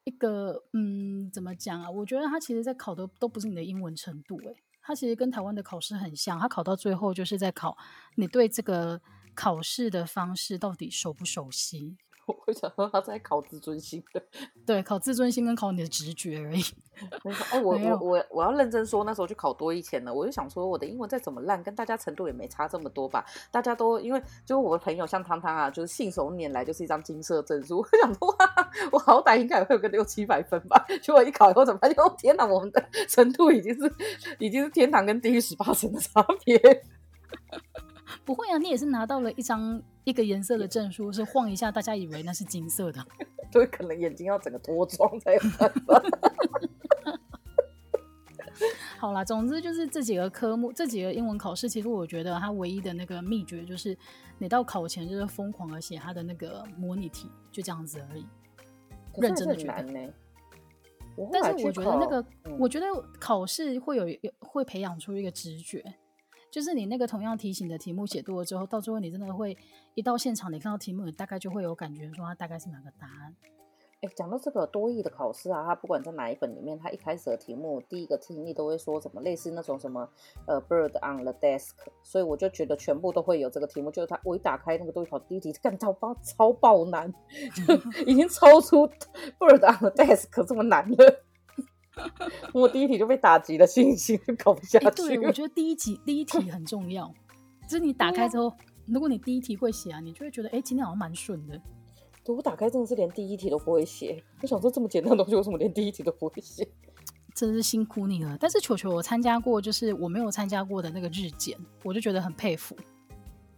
[0.05, 1.91] 一个嗯，怎么讲啊？
[1.91, 7.77] 我觉得他其实在考的都不是你的英文程度，诶，他其实跟台湾的考试很像，他考到最后就是在考
[8.15, 8.99] 你对这个。
[9.35, 11.97] 考试的方式到底熟不熟悉？
[12.25, 14.23] 我会想说他在考自尊心的，
[14.65, 16.63] 对，考自尊心跟考你的直觉而已。
[17.51, 23.25] 哎，我 我我我要认真说，那时候去考多一前了，我就想说，我的英文再怎么烂，跟大家程度也没差这么多吧？
[23.51, 30.85] 大家都因为就我的朋友像汤汤啊，就是信手拈来就是一张金色证书，我想说哇，我好歹应该会有个六七百分吧？
[31.01, 33.93] 结果一考以后，怎么发现哦天哪，我们的程度已经是
[34.39, 36.57] 已经是天堂跟地狱十八层的差别。
[38.25, 43.05] 不会啊，你也是拿到了一张一个颜色的证书，是晃一下，大家以为那是金色的。
[43.51, 46.03] 对，可能眼睛要整个脱妆才有办法。
[48.99, 53.97] 好啦，总之就是这几个科目，这几个英文考试，其实我觉得它唯一的那个秘诀就是，
[54.37, 58.25] 你到考前就是疯狂的写它的那个模拟题，就这样子而已。
[59.17, 59.99] 认真的去难呢？
[61.31, 62.85] 但是我觉得那个，嗯、我觉得
[63.19, 64.07] 考试会有
[64.39, 65.83] 会培养出一个直觉，
[66.53, 69.57] 就是你那个同样题型的题目写多了之后，到最后你真的会
[69.95, 73.35] 一到现场，你看到题目，你大概就会有感觉，说它大概是哪个答案。
[74.01, 80.07] 哎，讲到这个多益的考试啊，它不管在哪一本里面，它一开始的题目第一个听力都会说什么类似那种什么
[80.45, 81.71] 呃 bird on the desk，
[82.03, 83.89] 所以我就觉得全部都会有这个题目。
[83.89, 87.11] 就是它我一打开那个多义考第一题，干超爆超爆难，
[87.65, 87.73] 就
[88.05, 88.87] 已经超出
[89.39, 91.23] bird on the desk 这么难了。
[92.53, 94.89] 我第一题就被打击了信心，就考不下去。
[94.95, 97.11] 对，我觉得第一题第一题很重要，
[97.67, 98.51] 就是你打开之后，
[98.85, 101.59] 如果你第一题会写啊，你就会觉得哎，今天好像蛮顺的。
[102.23, 106.67] 对我打开真的是连第一题都不会写，我想说这么简单的东西，为什么连第一题都不会写？
[107.35, 108.37] 真是辛苦你了。
[108.39, 112.75] 但是球球我参加过，就是我没有参加过的那个日检，我就觉得很佩服。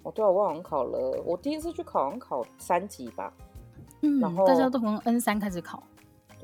[0.04, 3.34] 哦，对啊，我好像考了，我第一次去考好像考三级吧。
[4.02, 5.84] 嗯，然后大家都从 N 三开始考。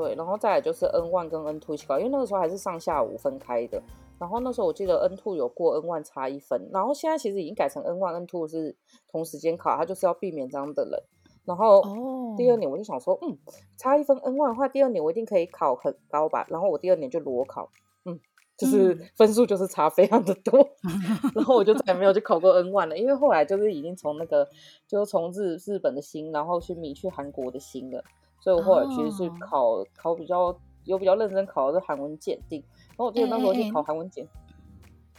[0.02, 3.80] 对，然后再来就是 N one 跟 N two 一起考，因为那个时候还是上下午分开的。
[4.20, 8.76] 然后那时候我记得 N two 有过 N one 差一分，然后现在其实已经改成 N one N two 是
[9.12, 11.04] 同时间考，它就是要避免这样的人。
[11.46, 11.84] 然后
[12.38, 13.38] 第二年我就想说，嗯，
[13.78, 16.46] 差一分 N1 的话，第二年我一定可以考很高吧。
[16.50, 17.70] 然后我第二年就裸考，
[18.06, 18.20] 嗯，
[18.58, 20.60] 就是分数就是差非常的多。
[20.84, 20.92] 嗯、
[21.34, 24.48] 然后我就再也没有去考过 N1 了，因为后来就是已经从那个，
[24.88, 28.04] 就是从日日本的心，然后去迷去韩国的心了。
[28.42, 32.62] 所以我后来其实是考、哦、考比较有比较认真考的是韩文检定。
[32.90, 34.28] 然后我记得那时候去考韩文检，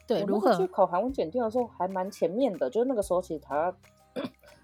[0.06, 3.74] 对，如果去考韩文检定的时候还蛮前面的，就是那个时候其实他。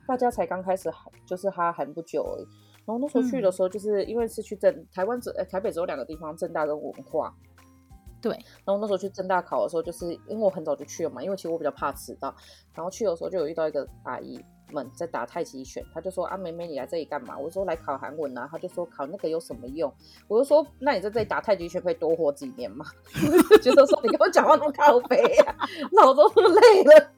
[0.07, 0.91] 大家才刚开始，
[1.27, 2.49] 就是哈韩不久而已。
[2.87, 7.35] 然后那时候去的时候，就是因为是去政台湾只，台北只有两个地方，正大跟文化。
[8.23, 8.33] 对。
[8.65, 12.35] 然后那时候去正大考的时候，就是因为我很早就去了嘛，因为其实我比较怕迟到。
[12.75, 14.43] 然后去的时候就有遇到一个阿姨
[14.73, 19.93] 们在打太极拳，他就说：“啊，妹妹你来这里干嘛？”我说：“来考韩文啊。”他就说：“考那个有什么用？”
[20.29, 22.87] 我就说：“那你在这里打太极拳可以多活几年吗？”
[23.63, 25.57] 觉得说你跟我讲话那么靠北呀，
[25.93, 27.11] 脑都那么累了。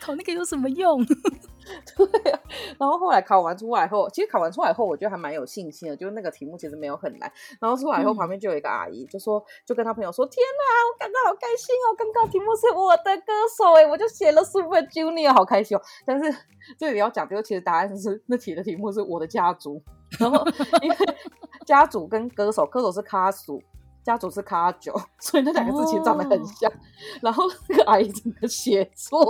[0.00, 1.04] 考那个有什么用？
[1.96, 2.40] 对啊，
[2.78, 7.30] 然后后来考完出来后，其实考完出来后，我觉得还蛮有信心的，就是那个题目其实没有很难。
[7.60, 11.94] 然后出来后，旁边就有一个阿姨，就说，就跟他朋友说：“嗯、天哪，我感到好开心哦！
[11.96, 16.34] 刚刚题目是我的歌手哎，我就写了 Super Junior，好开心哦。”但是
[16.78, 19.82] 这里要讲，就其实答案是那题的题目是我的家族，
[20.18, 20.44] 然后
[20.82, 20.96] 因为
[21.66, 23.62] 家族跟歌手，歌手是卡数。
[24.04, 26.70] 家族是卡九，所以那两个字其实长得很像。
[26.70, 26.78] Oh.
[27.22, 29.24] 然后那个阿姨整个写错，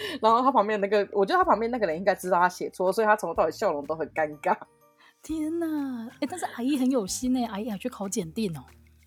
[0.22, 4.56] 然后他旁边那个，我觉得他旁边那个人应该知道他写错，所以他从头到尾笑容都很尴尬。
[5.22, 6.08] 天哪！
[6.20, 8.62] 哎，但是阿姨很有心呢，阿姨还去考检定哦。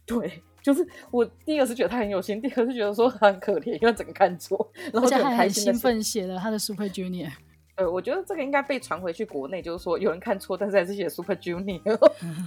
[0.05, 7.31] 对，就是我第一个是觉得他很有心，第二个是觉得说他很可怜，因为整个看错，然后就很开心的兴奋写了他的 Super Junior。
[7.75, 11.97] 对，我觉得这个应该被传回去国内，就是说有人看错，但是还是写 Super Junior。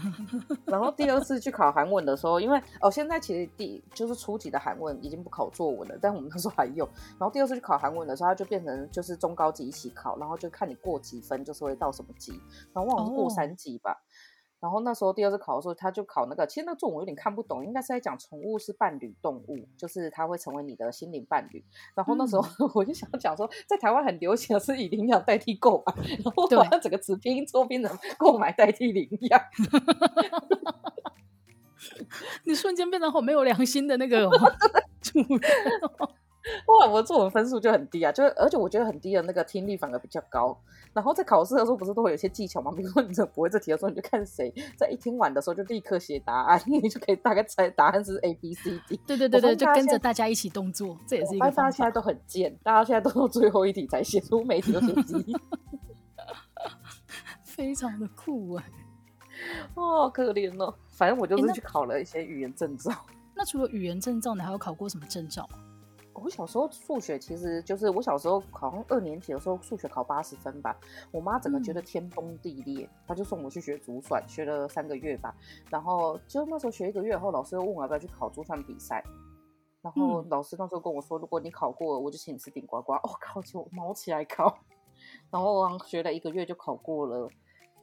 [0.66, 6.84] 然后第二次去考韩文的时候，因为哦，现在其实第就是初级的韩文已经不考作文了，但我们那时候还有。
[7.18, 12.32] 然后第二次去考韩文的时候，它就变成就是中高级一起考，然后就看你过几分，就是会到什么级。
[12.72, 13.90] 然后忘了是过三级吧。
[13.90, 13.98] Oh.
[14.64, 21.62] 然后那时候第二次考的时候，他就考那个，其实那个作文我有点看不懂，应该是在讲宠物是伴侣动物，就是它会成为你的心灵伴侣。
[21.94, 22.42] 然后那时候
[22.74, 25.94] 我就想讲说，在台湾很流行的是以领养代替购买，
[26.24, 29.38] 然后把它整个词拼音错拼成购买代替领养。
[32.44, 34.30] 你瞬间变得好没有良心的那个
[35.02, 35.42] 主人。
[36.68, 40.56] 哇，我作文分数就很低啊，就而且我觉得很低的那个听力反而比较高。
[40.92, 42.70] 然后在考试的时候不是都会有些技巧吗？
[42.76, 49.00] 比 如说你不会这题的时候，你就看谁在一听完的时候就立刻写答案， 你就可以大概猜答案是 A B C D。
[49.06, 51.50] 对对对对，就跟着大家一起动作，这也是一个。
[51.50, 55.36] 大家现在都很贱，大家现在都到最后一题才写出每题都写题，
[57.42, 58.64] 非常的酷啊！
[59.74, 60.74] 哦，可怜哦。
[60.90, 62.92] 反正我就是去考了一些语言证照。
[63.34, 65.48] 那，那除了语言证照，你还有考过什么证照？
[66.14, 70.76] 我小时候数学其实就是我小时候好像二年级的时候，数学考八十分吧。
[71.10, 75.34] 我妈整个觉得天崩地裂，她、嗯、就送我去学珠算，学了三个月吧。
[75.70, 79.04] 然后就那时候学一个月后，老师又问我要不要去考珠算比赛。
[79.82, 82.92] 然后老师那时候跟我说，如果你考过了，我就请你吃顶呱呱。
[83.04, 84.56] 哦，考起我毛起来考。
[85.30, 87.28] 然后我学了一个月就考过了。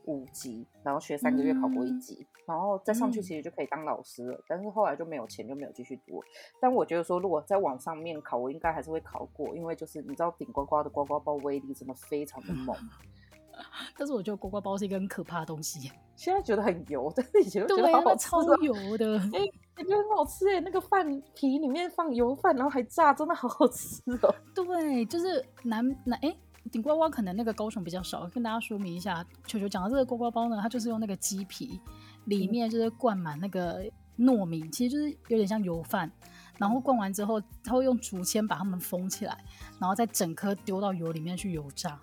[0.06, 4.34] 五级，然后学三个月考过一级，嗯、然后再上去其实就可以当老师了。
[4.34, 6.22] 嗯、但是后来就没有钱，就没有继续读。
[6.60, 12.76] 但我觉得说，如果再往上面考，我应该还是会考过，因为就是你知道顶呱呱的呱呱包威力真的非常的猛。
[13.98, 19.20] 但是我觉得呱呱包是一个很可怕的东西， 现在觉得很油，但是以前都觉得好好吃，超油的。
[19.34, 24.34] 哎、欸，感觉很好吃哎，那个饭皮里面放油饭，然后还炸，真的好好吃哦。
[24.56, 26.36] 对，就是南南哎。
[26.70, 29.26] 顶呱呱可能那个高雄比较少，跟大家说明一下。
[29.46, 31.82] 球球讲的这个呱呱包呢，它就是用那个鸡皮，
[32.26, 33.84] 里面就是灌满那个
[34.20, 36.12] 糯米，其实就是有点像油饭。
[36.58, 39.36] 然后灌完之后，它会用竹签把它们封起来，
[39.80, 42.00] 然后再整颗丢到油里面去油炸。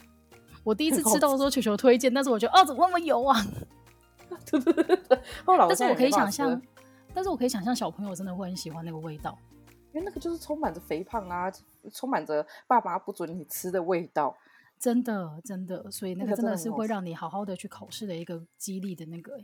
[0.65, 3.41] 我第一次吃到的时候，球球推荐，但是我觉得哦，怎么那么油啊？
[4.51, 5.23] 对对对对。
[5.47, 6.61] 后来但是我可以想象，
[7.15, 9.39] 但是我可以想象小朋友真的会很喜欢那个味道，
[9.93, 11.51] 因为那个就是充满着肥胖啊，
[11.93, 14.37] 充满着爸爸不准你吃的味道。
[14.79, 19.39] 真的真的，所以那个真的是会让你好好的去考试的一个激励的那个。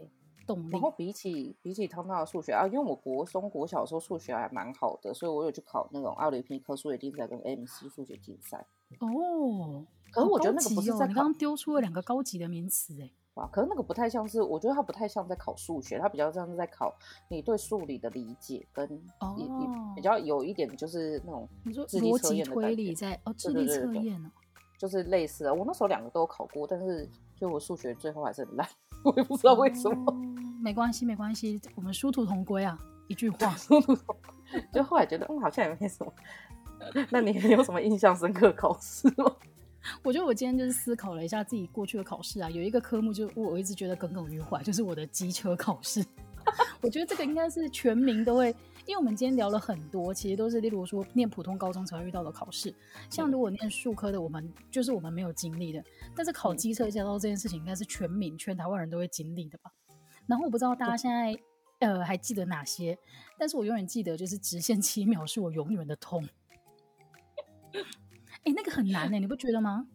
[0.47, 0.73] 动力。
[0.73, 8.67] 然后比起比起汤汤的数学啊，因为我国中国小的时候数学还蛮好的，所以我有去考那种奥林匹克数学竞赛跟 MC 数学竞赛。
[8.99, 13.11] 哦，可是我觉得那个不是在、哦、你刚刚丢出了两个高级的名词哎。
[13.35, 16.95] 哇，可是那个不太像是，我觉得它不太像在考数学，它比较像是在考
[17.31, 18.87] 你对数理的理解跟
[19.21, 19.35] 哦，
[19.97, 24.31] 比较有一点就是那种你说逻辑推理在哦，智力测验哦，
[24.85, 25.55] 就是类似的。
[25.55, 28.69] 我那时候两个都有考过，但是就我数学最后还是很烂，
[29.03, 30.13] 我也不知道为什么。
[30.13, 30.15] 哦
[30.63, 32.79] 没关系，没关系，我们殊途同归啊！
[33.09, 34.17] 一句话， 殊途同
[34.53, 36.13] 归就后来觉得，嗯，好像也没什么。
[37.11, 39.35] 那你 有什么印象深刻考试吗？
[40.05, 46.05] 我觉得我今天就是思考了一下自己过去的考试啊，有一个科目就我一直觉得耿耿于怀，就是我的机车考试。
[46.83, 48.55] 我觉得这个应该是全民都会，
[48.87, 52.75] 因为我们今天聊了很多，其实都是例如说念普通高中才会遇到的考试。
[53.09, 55.83] 像如果念数科的，我们就是我们没有经历的，
[56.15, 59.73] 但是考机车驾照这件事情，应该是全民全台湾人都会经历的吧。
[60.27, 61.35] 然后我不知道大家现在
[61.79, 62.99] 呃还记得哪些，
[63.39, 66.27] 但是我永远记得就是直线七秒是我永远的痛。
[68.45, 69.87] 哎，那个很难呢，你不觉得吗？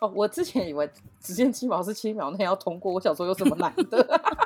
[0.00, 4.20] 哦，我之前以为直线七秒是七秒内要通过，我想说有什么难的？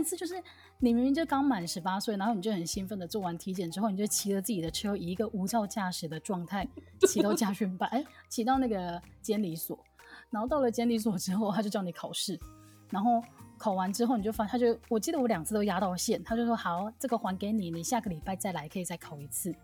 [0.00, 0.34] 一次就是
[0.78, 6.66] 你明明就刚满十八岁，然后你就很兴奋的做完体检之后，你就骑着自己的车，以一个无照驾驶的状态
[7.06, 9.78] 骑到驾训班，哎，骑到那个监理所。
[10.30, 12.38] 然后到了监理所之后，他就叫你考试，
[12.88, 13.22] 然后
[13.58, 19.54] 考完之后你就发，他就我记得我两次都压到线，他就说好，这个还给你，你下个礼拜再来可以再考一次，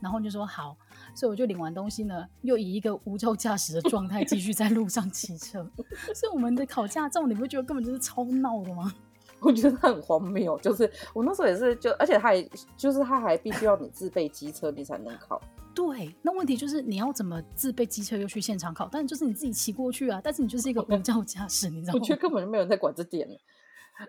[0.00, 0.76] 然后就说好，
[1.14, 5.70] 所以我就领完东西呢，又以一个无照驾驶的状态继续在路上骑车，
[6.14, 8.92] 所以我们的考驾照你不觉得根本就是超闹的吗？
[9.44, 12.42] 我觉得很荒谬，就是我那时候也是就，而且他还
[12.76, 15.40] 就是他还必须要你自备机车你才能考。
[15.74, 18.88] 对，那问题就是你要怎么自备机车又去现场考？
[18.90, 21.98] 但就是你自己骑过去啊，但是你就是一个无照驾驶，你知道吗？
[22.00, 23.28] 我觉得根本就没有人在管这点。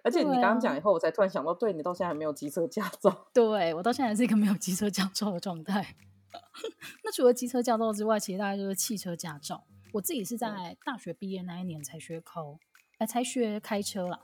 [0.03, 3.25] 而且你刚刚讲以后，我才突然想到，对，你到现在还没有机车驾照。
[3.33, 5.95] 对，我到现在还是一个没有机车驾照的状态。
[7.03, 9.63] 那除了机车驾照之外，其实大概就是汽车驾照。
[9.93, 12.57] 我自己是在大学毕业那一年才学考，
[12.97, 14.19] 哎，才学开车啦。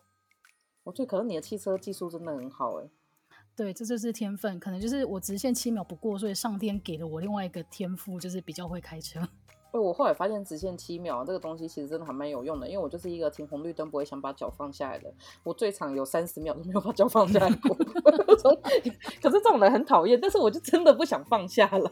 [0.83, 2.89] 我觉得可能你的汽车技术真的很好哎。
[3.55, 9.19] 对，这就是天分，可能就是我直线七秒不过，所以上天给了我另外一个天赋，就是比较会开车。
[9.71, 15.13] 哎， 我后来发现直线七秒这个东西其实真的还蛮有用的，因为我就是一个停红绿灯不会想把脚放下来的，
[15.43, 17.75] 我最长有三十秒都没有把脚放下来过。
[19.21, 21.91] 可是这种人很讨厌，但是我就真的不想放下来。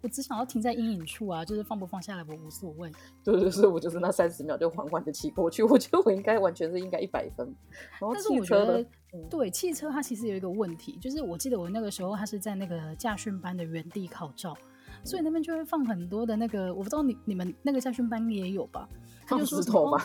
[0.00, 2.90] 我只想要停在阴影处啊，就是放不放下来我无所谓。
[3.22, 5.62] 对对对，我就是那三十秒就缓缓的骑过去。
[5.62, 7.54] 我觉得我应该完全是应该一百分。
[8.00, 8.84] 但是我觉得，
[9.30, 14.56] 对汽车它其实有一个问题，就是我记得我那个时候它是在那个驾训班的原地考照，
[15.04, 18.88] 所以那边就会放很多的那个，我不知道你你们那个驾训班也有吧？
[19.26, 20.02] 他就说石头吗？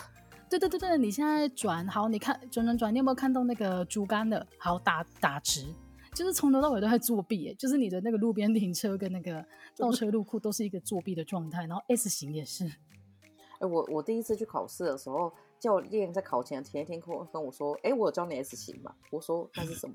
[0.48, 4.44] 对对对对，你现在转好，你看转转转，你有没有看到那个竹竿的？
[4.58, 5.64] 好打打直。
[6.14, 9.44] 就是从头到尾都在作弊，就是你的那个路边停车跟那个
[9.76, 12.64] 倒车入库都是一个作弊的状态，然后 S 型也是。
[13.60, 19.94] 哎，我我第一次去考试的时候，教练在考前前一天跟我跟我说：“哎，我有教你 S 型嘛？”我说：“那是什么？”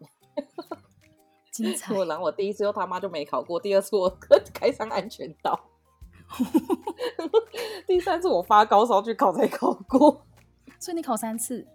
[1.52, 1.94] 精彩。
[1.98, 4.10] 我然后我第一次又他妈就没考过，第二次我
[4.54, 5.60] 开上安全岛，
[7.88, 10.26] 第三次我发高烧去考才考过。
[10.80, 11.66] 所以你考三次？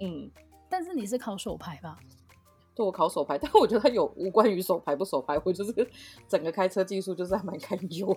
[0.00, 0.30] 嗯，
[0.68, 1.98] 但是你是考手牌吧？
[2.84, 5.72] 我考手牌， 但我觉得它有无关于手牌不手牌，我就是
[6.28, 8.16] 整个开车技术就是还蛮堪忧。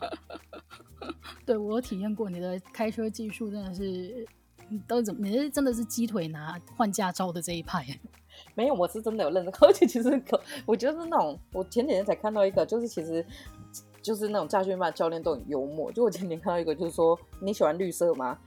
[1.46, 4.26] 对，我有体验过你的开车技术，真的是
[4.86, 5.26] 都怎么？
[5.26, 7.86] 你是真的是鸡腿拿换驾照的这一派？
[8.54, 9.50] 没有，我是真的有认识。
[9.60, 13.24] 而且其实可，我觉得是那种，我前几天才看到一个，就是其实
[14.02, 15.90] 就是那种驾训班教练都很幽默。
[15.92, 18.38] 就我前几天看到一个，就是说你喜欢绿色吗？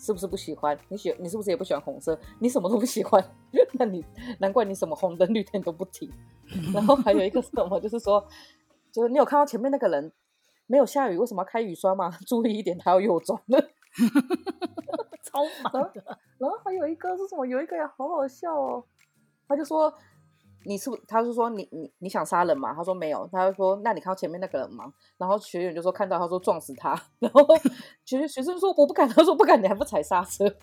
[0.00, 0.76] 是不是不喜欢？
[0.88, 2.18] 你喜你是不是也不喜欢红色？
[2.38, 3.22] 你什么都不喜欢，
[3.78, 4.02] 那你
[4.38, 6.10] 难怪你什么红灯绿灯都不停。
[6.72, 8.26] 然后还有一个什么，就是说，
[8.90, 10.10] 就是你有看到前面那个人
[10.66, 12.10] 没有下雨，为什么要开雨刷吗？
[12.26, 13.60] 注意一点，他要右转了，
[15.22, 16.18] 超烦的。
[16.38, 17.44] 然后还有一个是什么？
[17.44, 18.82] 有一个也好好笑哦，
[19.46, 19.92] 他就说
[20.64, 20.96] 你是不？
[21.08, 22.74] 他是说你你你想杀人吗？
[22.74, 23.28] 他说没有。
[23.32, 24.92] 他就说那你看到前面那个人吗？
[25.16, 26.18] 然后学员就说看到。
[26.18, 26.90] 他说撞死他。
[27.18, 27.46] 然后
[28.04, 29.08] 学学生说我不敢。
[29.08, 30.44] 他说不敢，你还不踩刹车？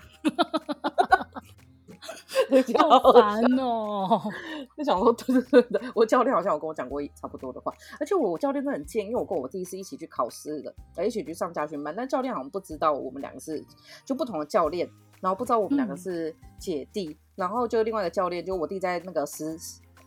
[2.78, 4.22] 好烦哦！
[4.78, 7.74] 就想说对对对对，我教练好像有跟我讲过差不多的话。
[8.00, 11.93] 而且我教练都很贱，因为我跟我弟是一起去考试的，一起去上家训班。
[11.95, 13.62] 但教练好像不知道我们两个是
[14.06, 14.89] 就不同的教练，
[15.20, 17.10] 然后不知道我们两个是姐弟。
[17.10, 19.58] 嗯、然后就另外一个教练，就我弟在那个实。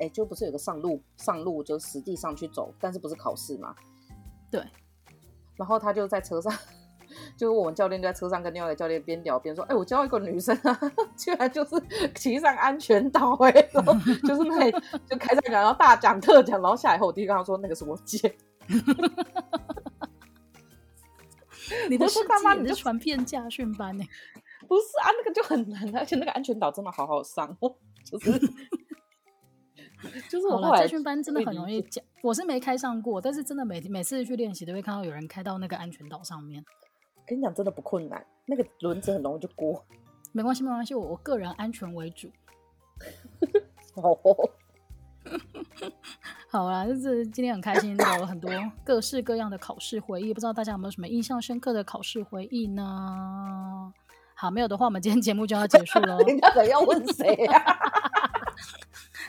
[0.00, 3.74] 哎，就不是有个上路上路，就实地上去走，但是不是考试嘛？
[4.50, 4.64] 对。
[5.56, 6.50] 然后他就在车上，
[7.36, 10.80] 就是我们教练就在车上跟另外一个教练边聊边说：“哎，我教一个女生啊，
[11.16, 11.74] 居然就是
[12.14, 13.92] 骑上安全岛，哎， 然后
[14.26, 14.72] 就是那里
[15.06, 18.34] 就开上讲，然后大讲特讲，然后下来后，我弟跟他说那个是我姐。
[21.90, 22.54] 你的是干嘛？
[22.54, 24.04] 你的传片驾训班呢？
[24.66, 27.54] 不是啊，那个就很难，而且那个安全岛真的好好上，
[28.02, 28.30] 就是。
[30.28, 36.64] 就是我后来驾训班真的很容易讲，我是没开上过，但是真的每每次去练习都会看到有人开到那个安全岛上面。
[37.26, 39.84] 跟你讲，真的不困难，那个轮子很容易就过。
[40.32, 42.28] 没关系，没关系，我我个人安全为主。
[43.94, 44.18] 好，
[46.50, 48.50] 好啦，就是今天很开心聊了很多
[48.84, 53.92] 各式各样的考试回忆，不知道大家有没有什么印象深刻的考试回忆呢？
[54.34, 56.18] 好，没有的话，我们今天节目就要结束了。
[56.20, 57.89] 人家可要问谁啊？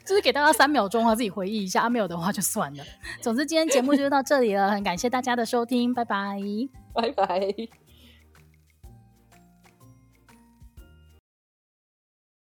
[0.06, 1.82] 就是给大家三秒钟啊，自己回忆一下。
[1.82, 2.84] 啊，没有的话就算了。
[3.22, 6.40] 总之，今天节目就到这里了，很感谢大家的收听，拜拜，
[6.94, 7.81] 拜拜。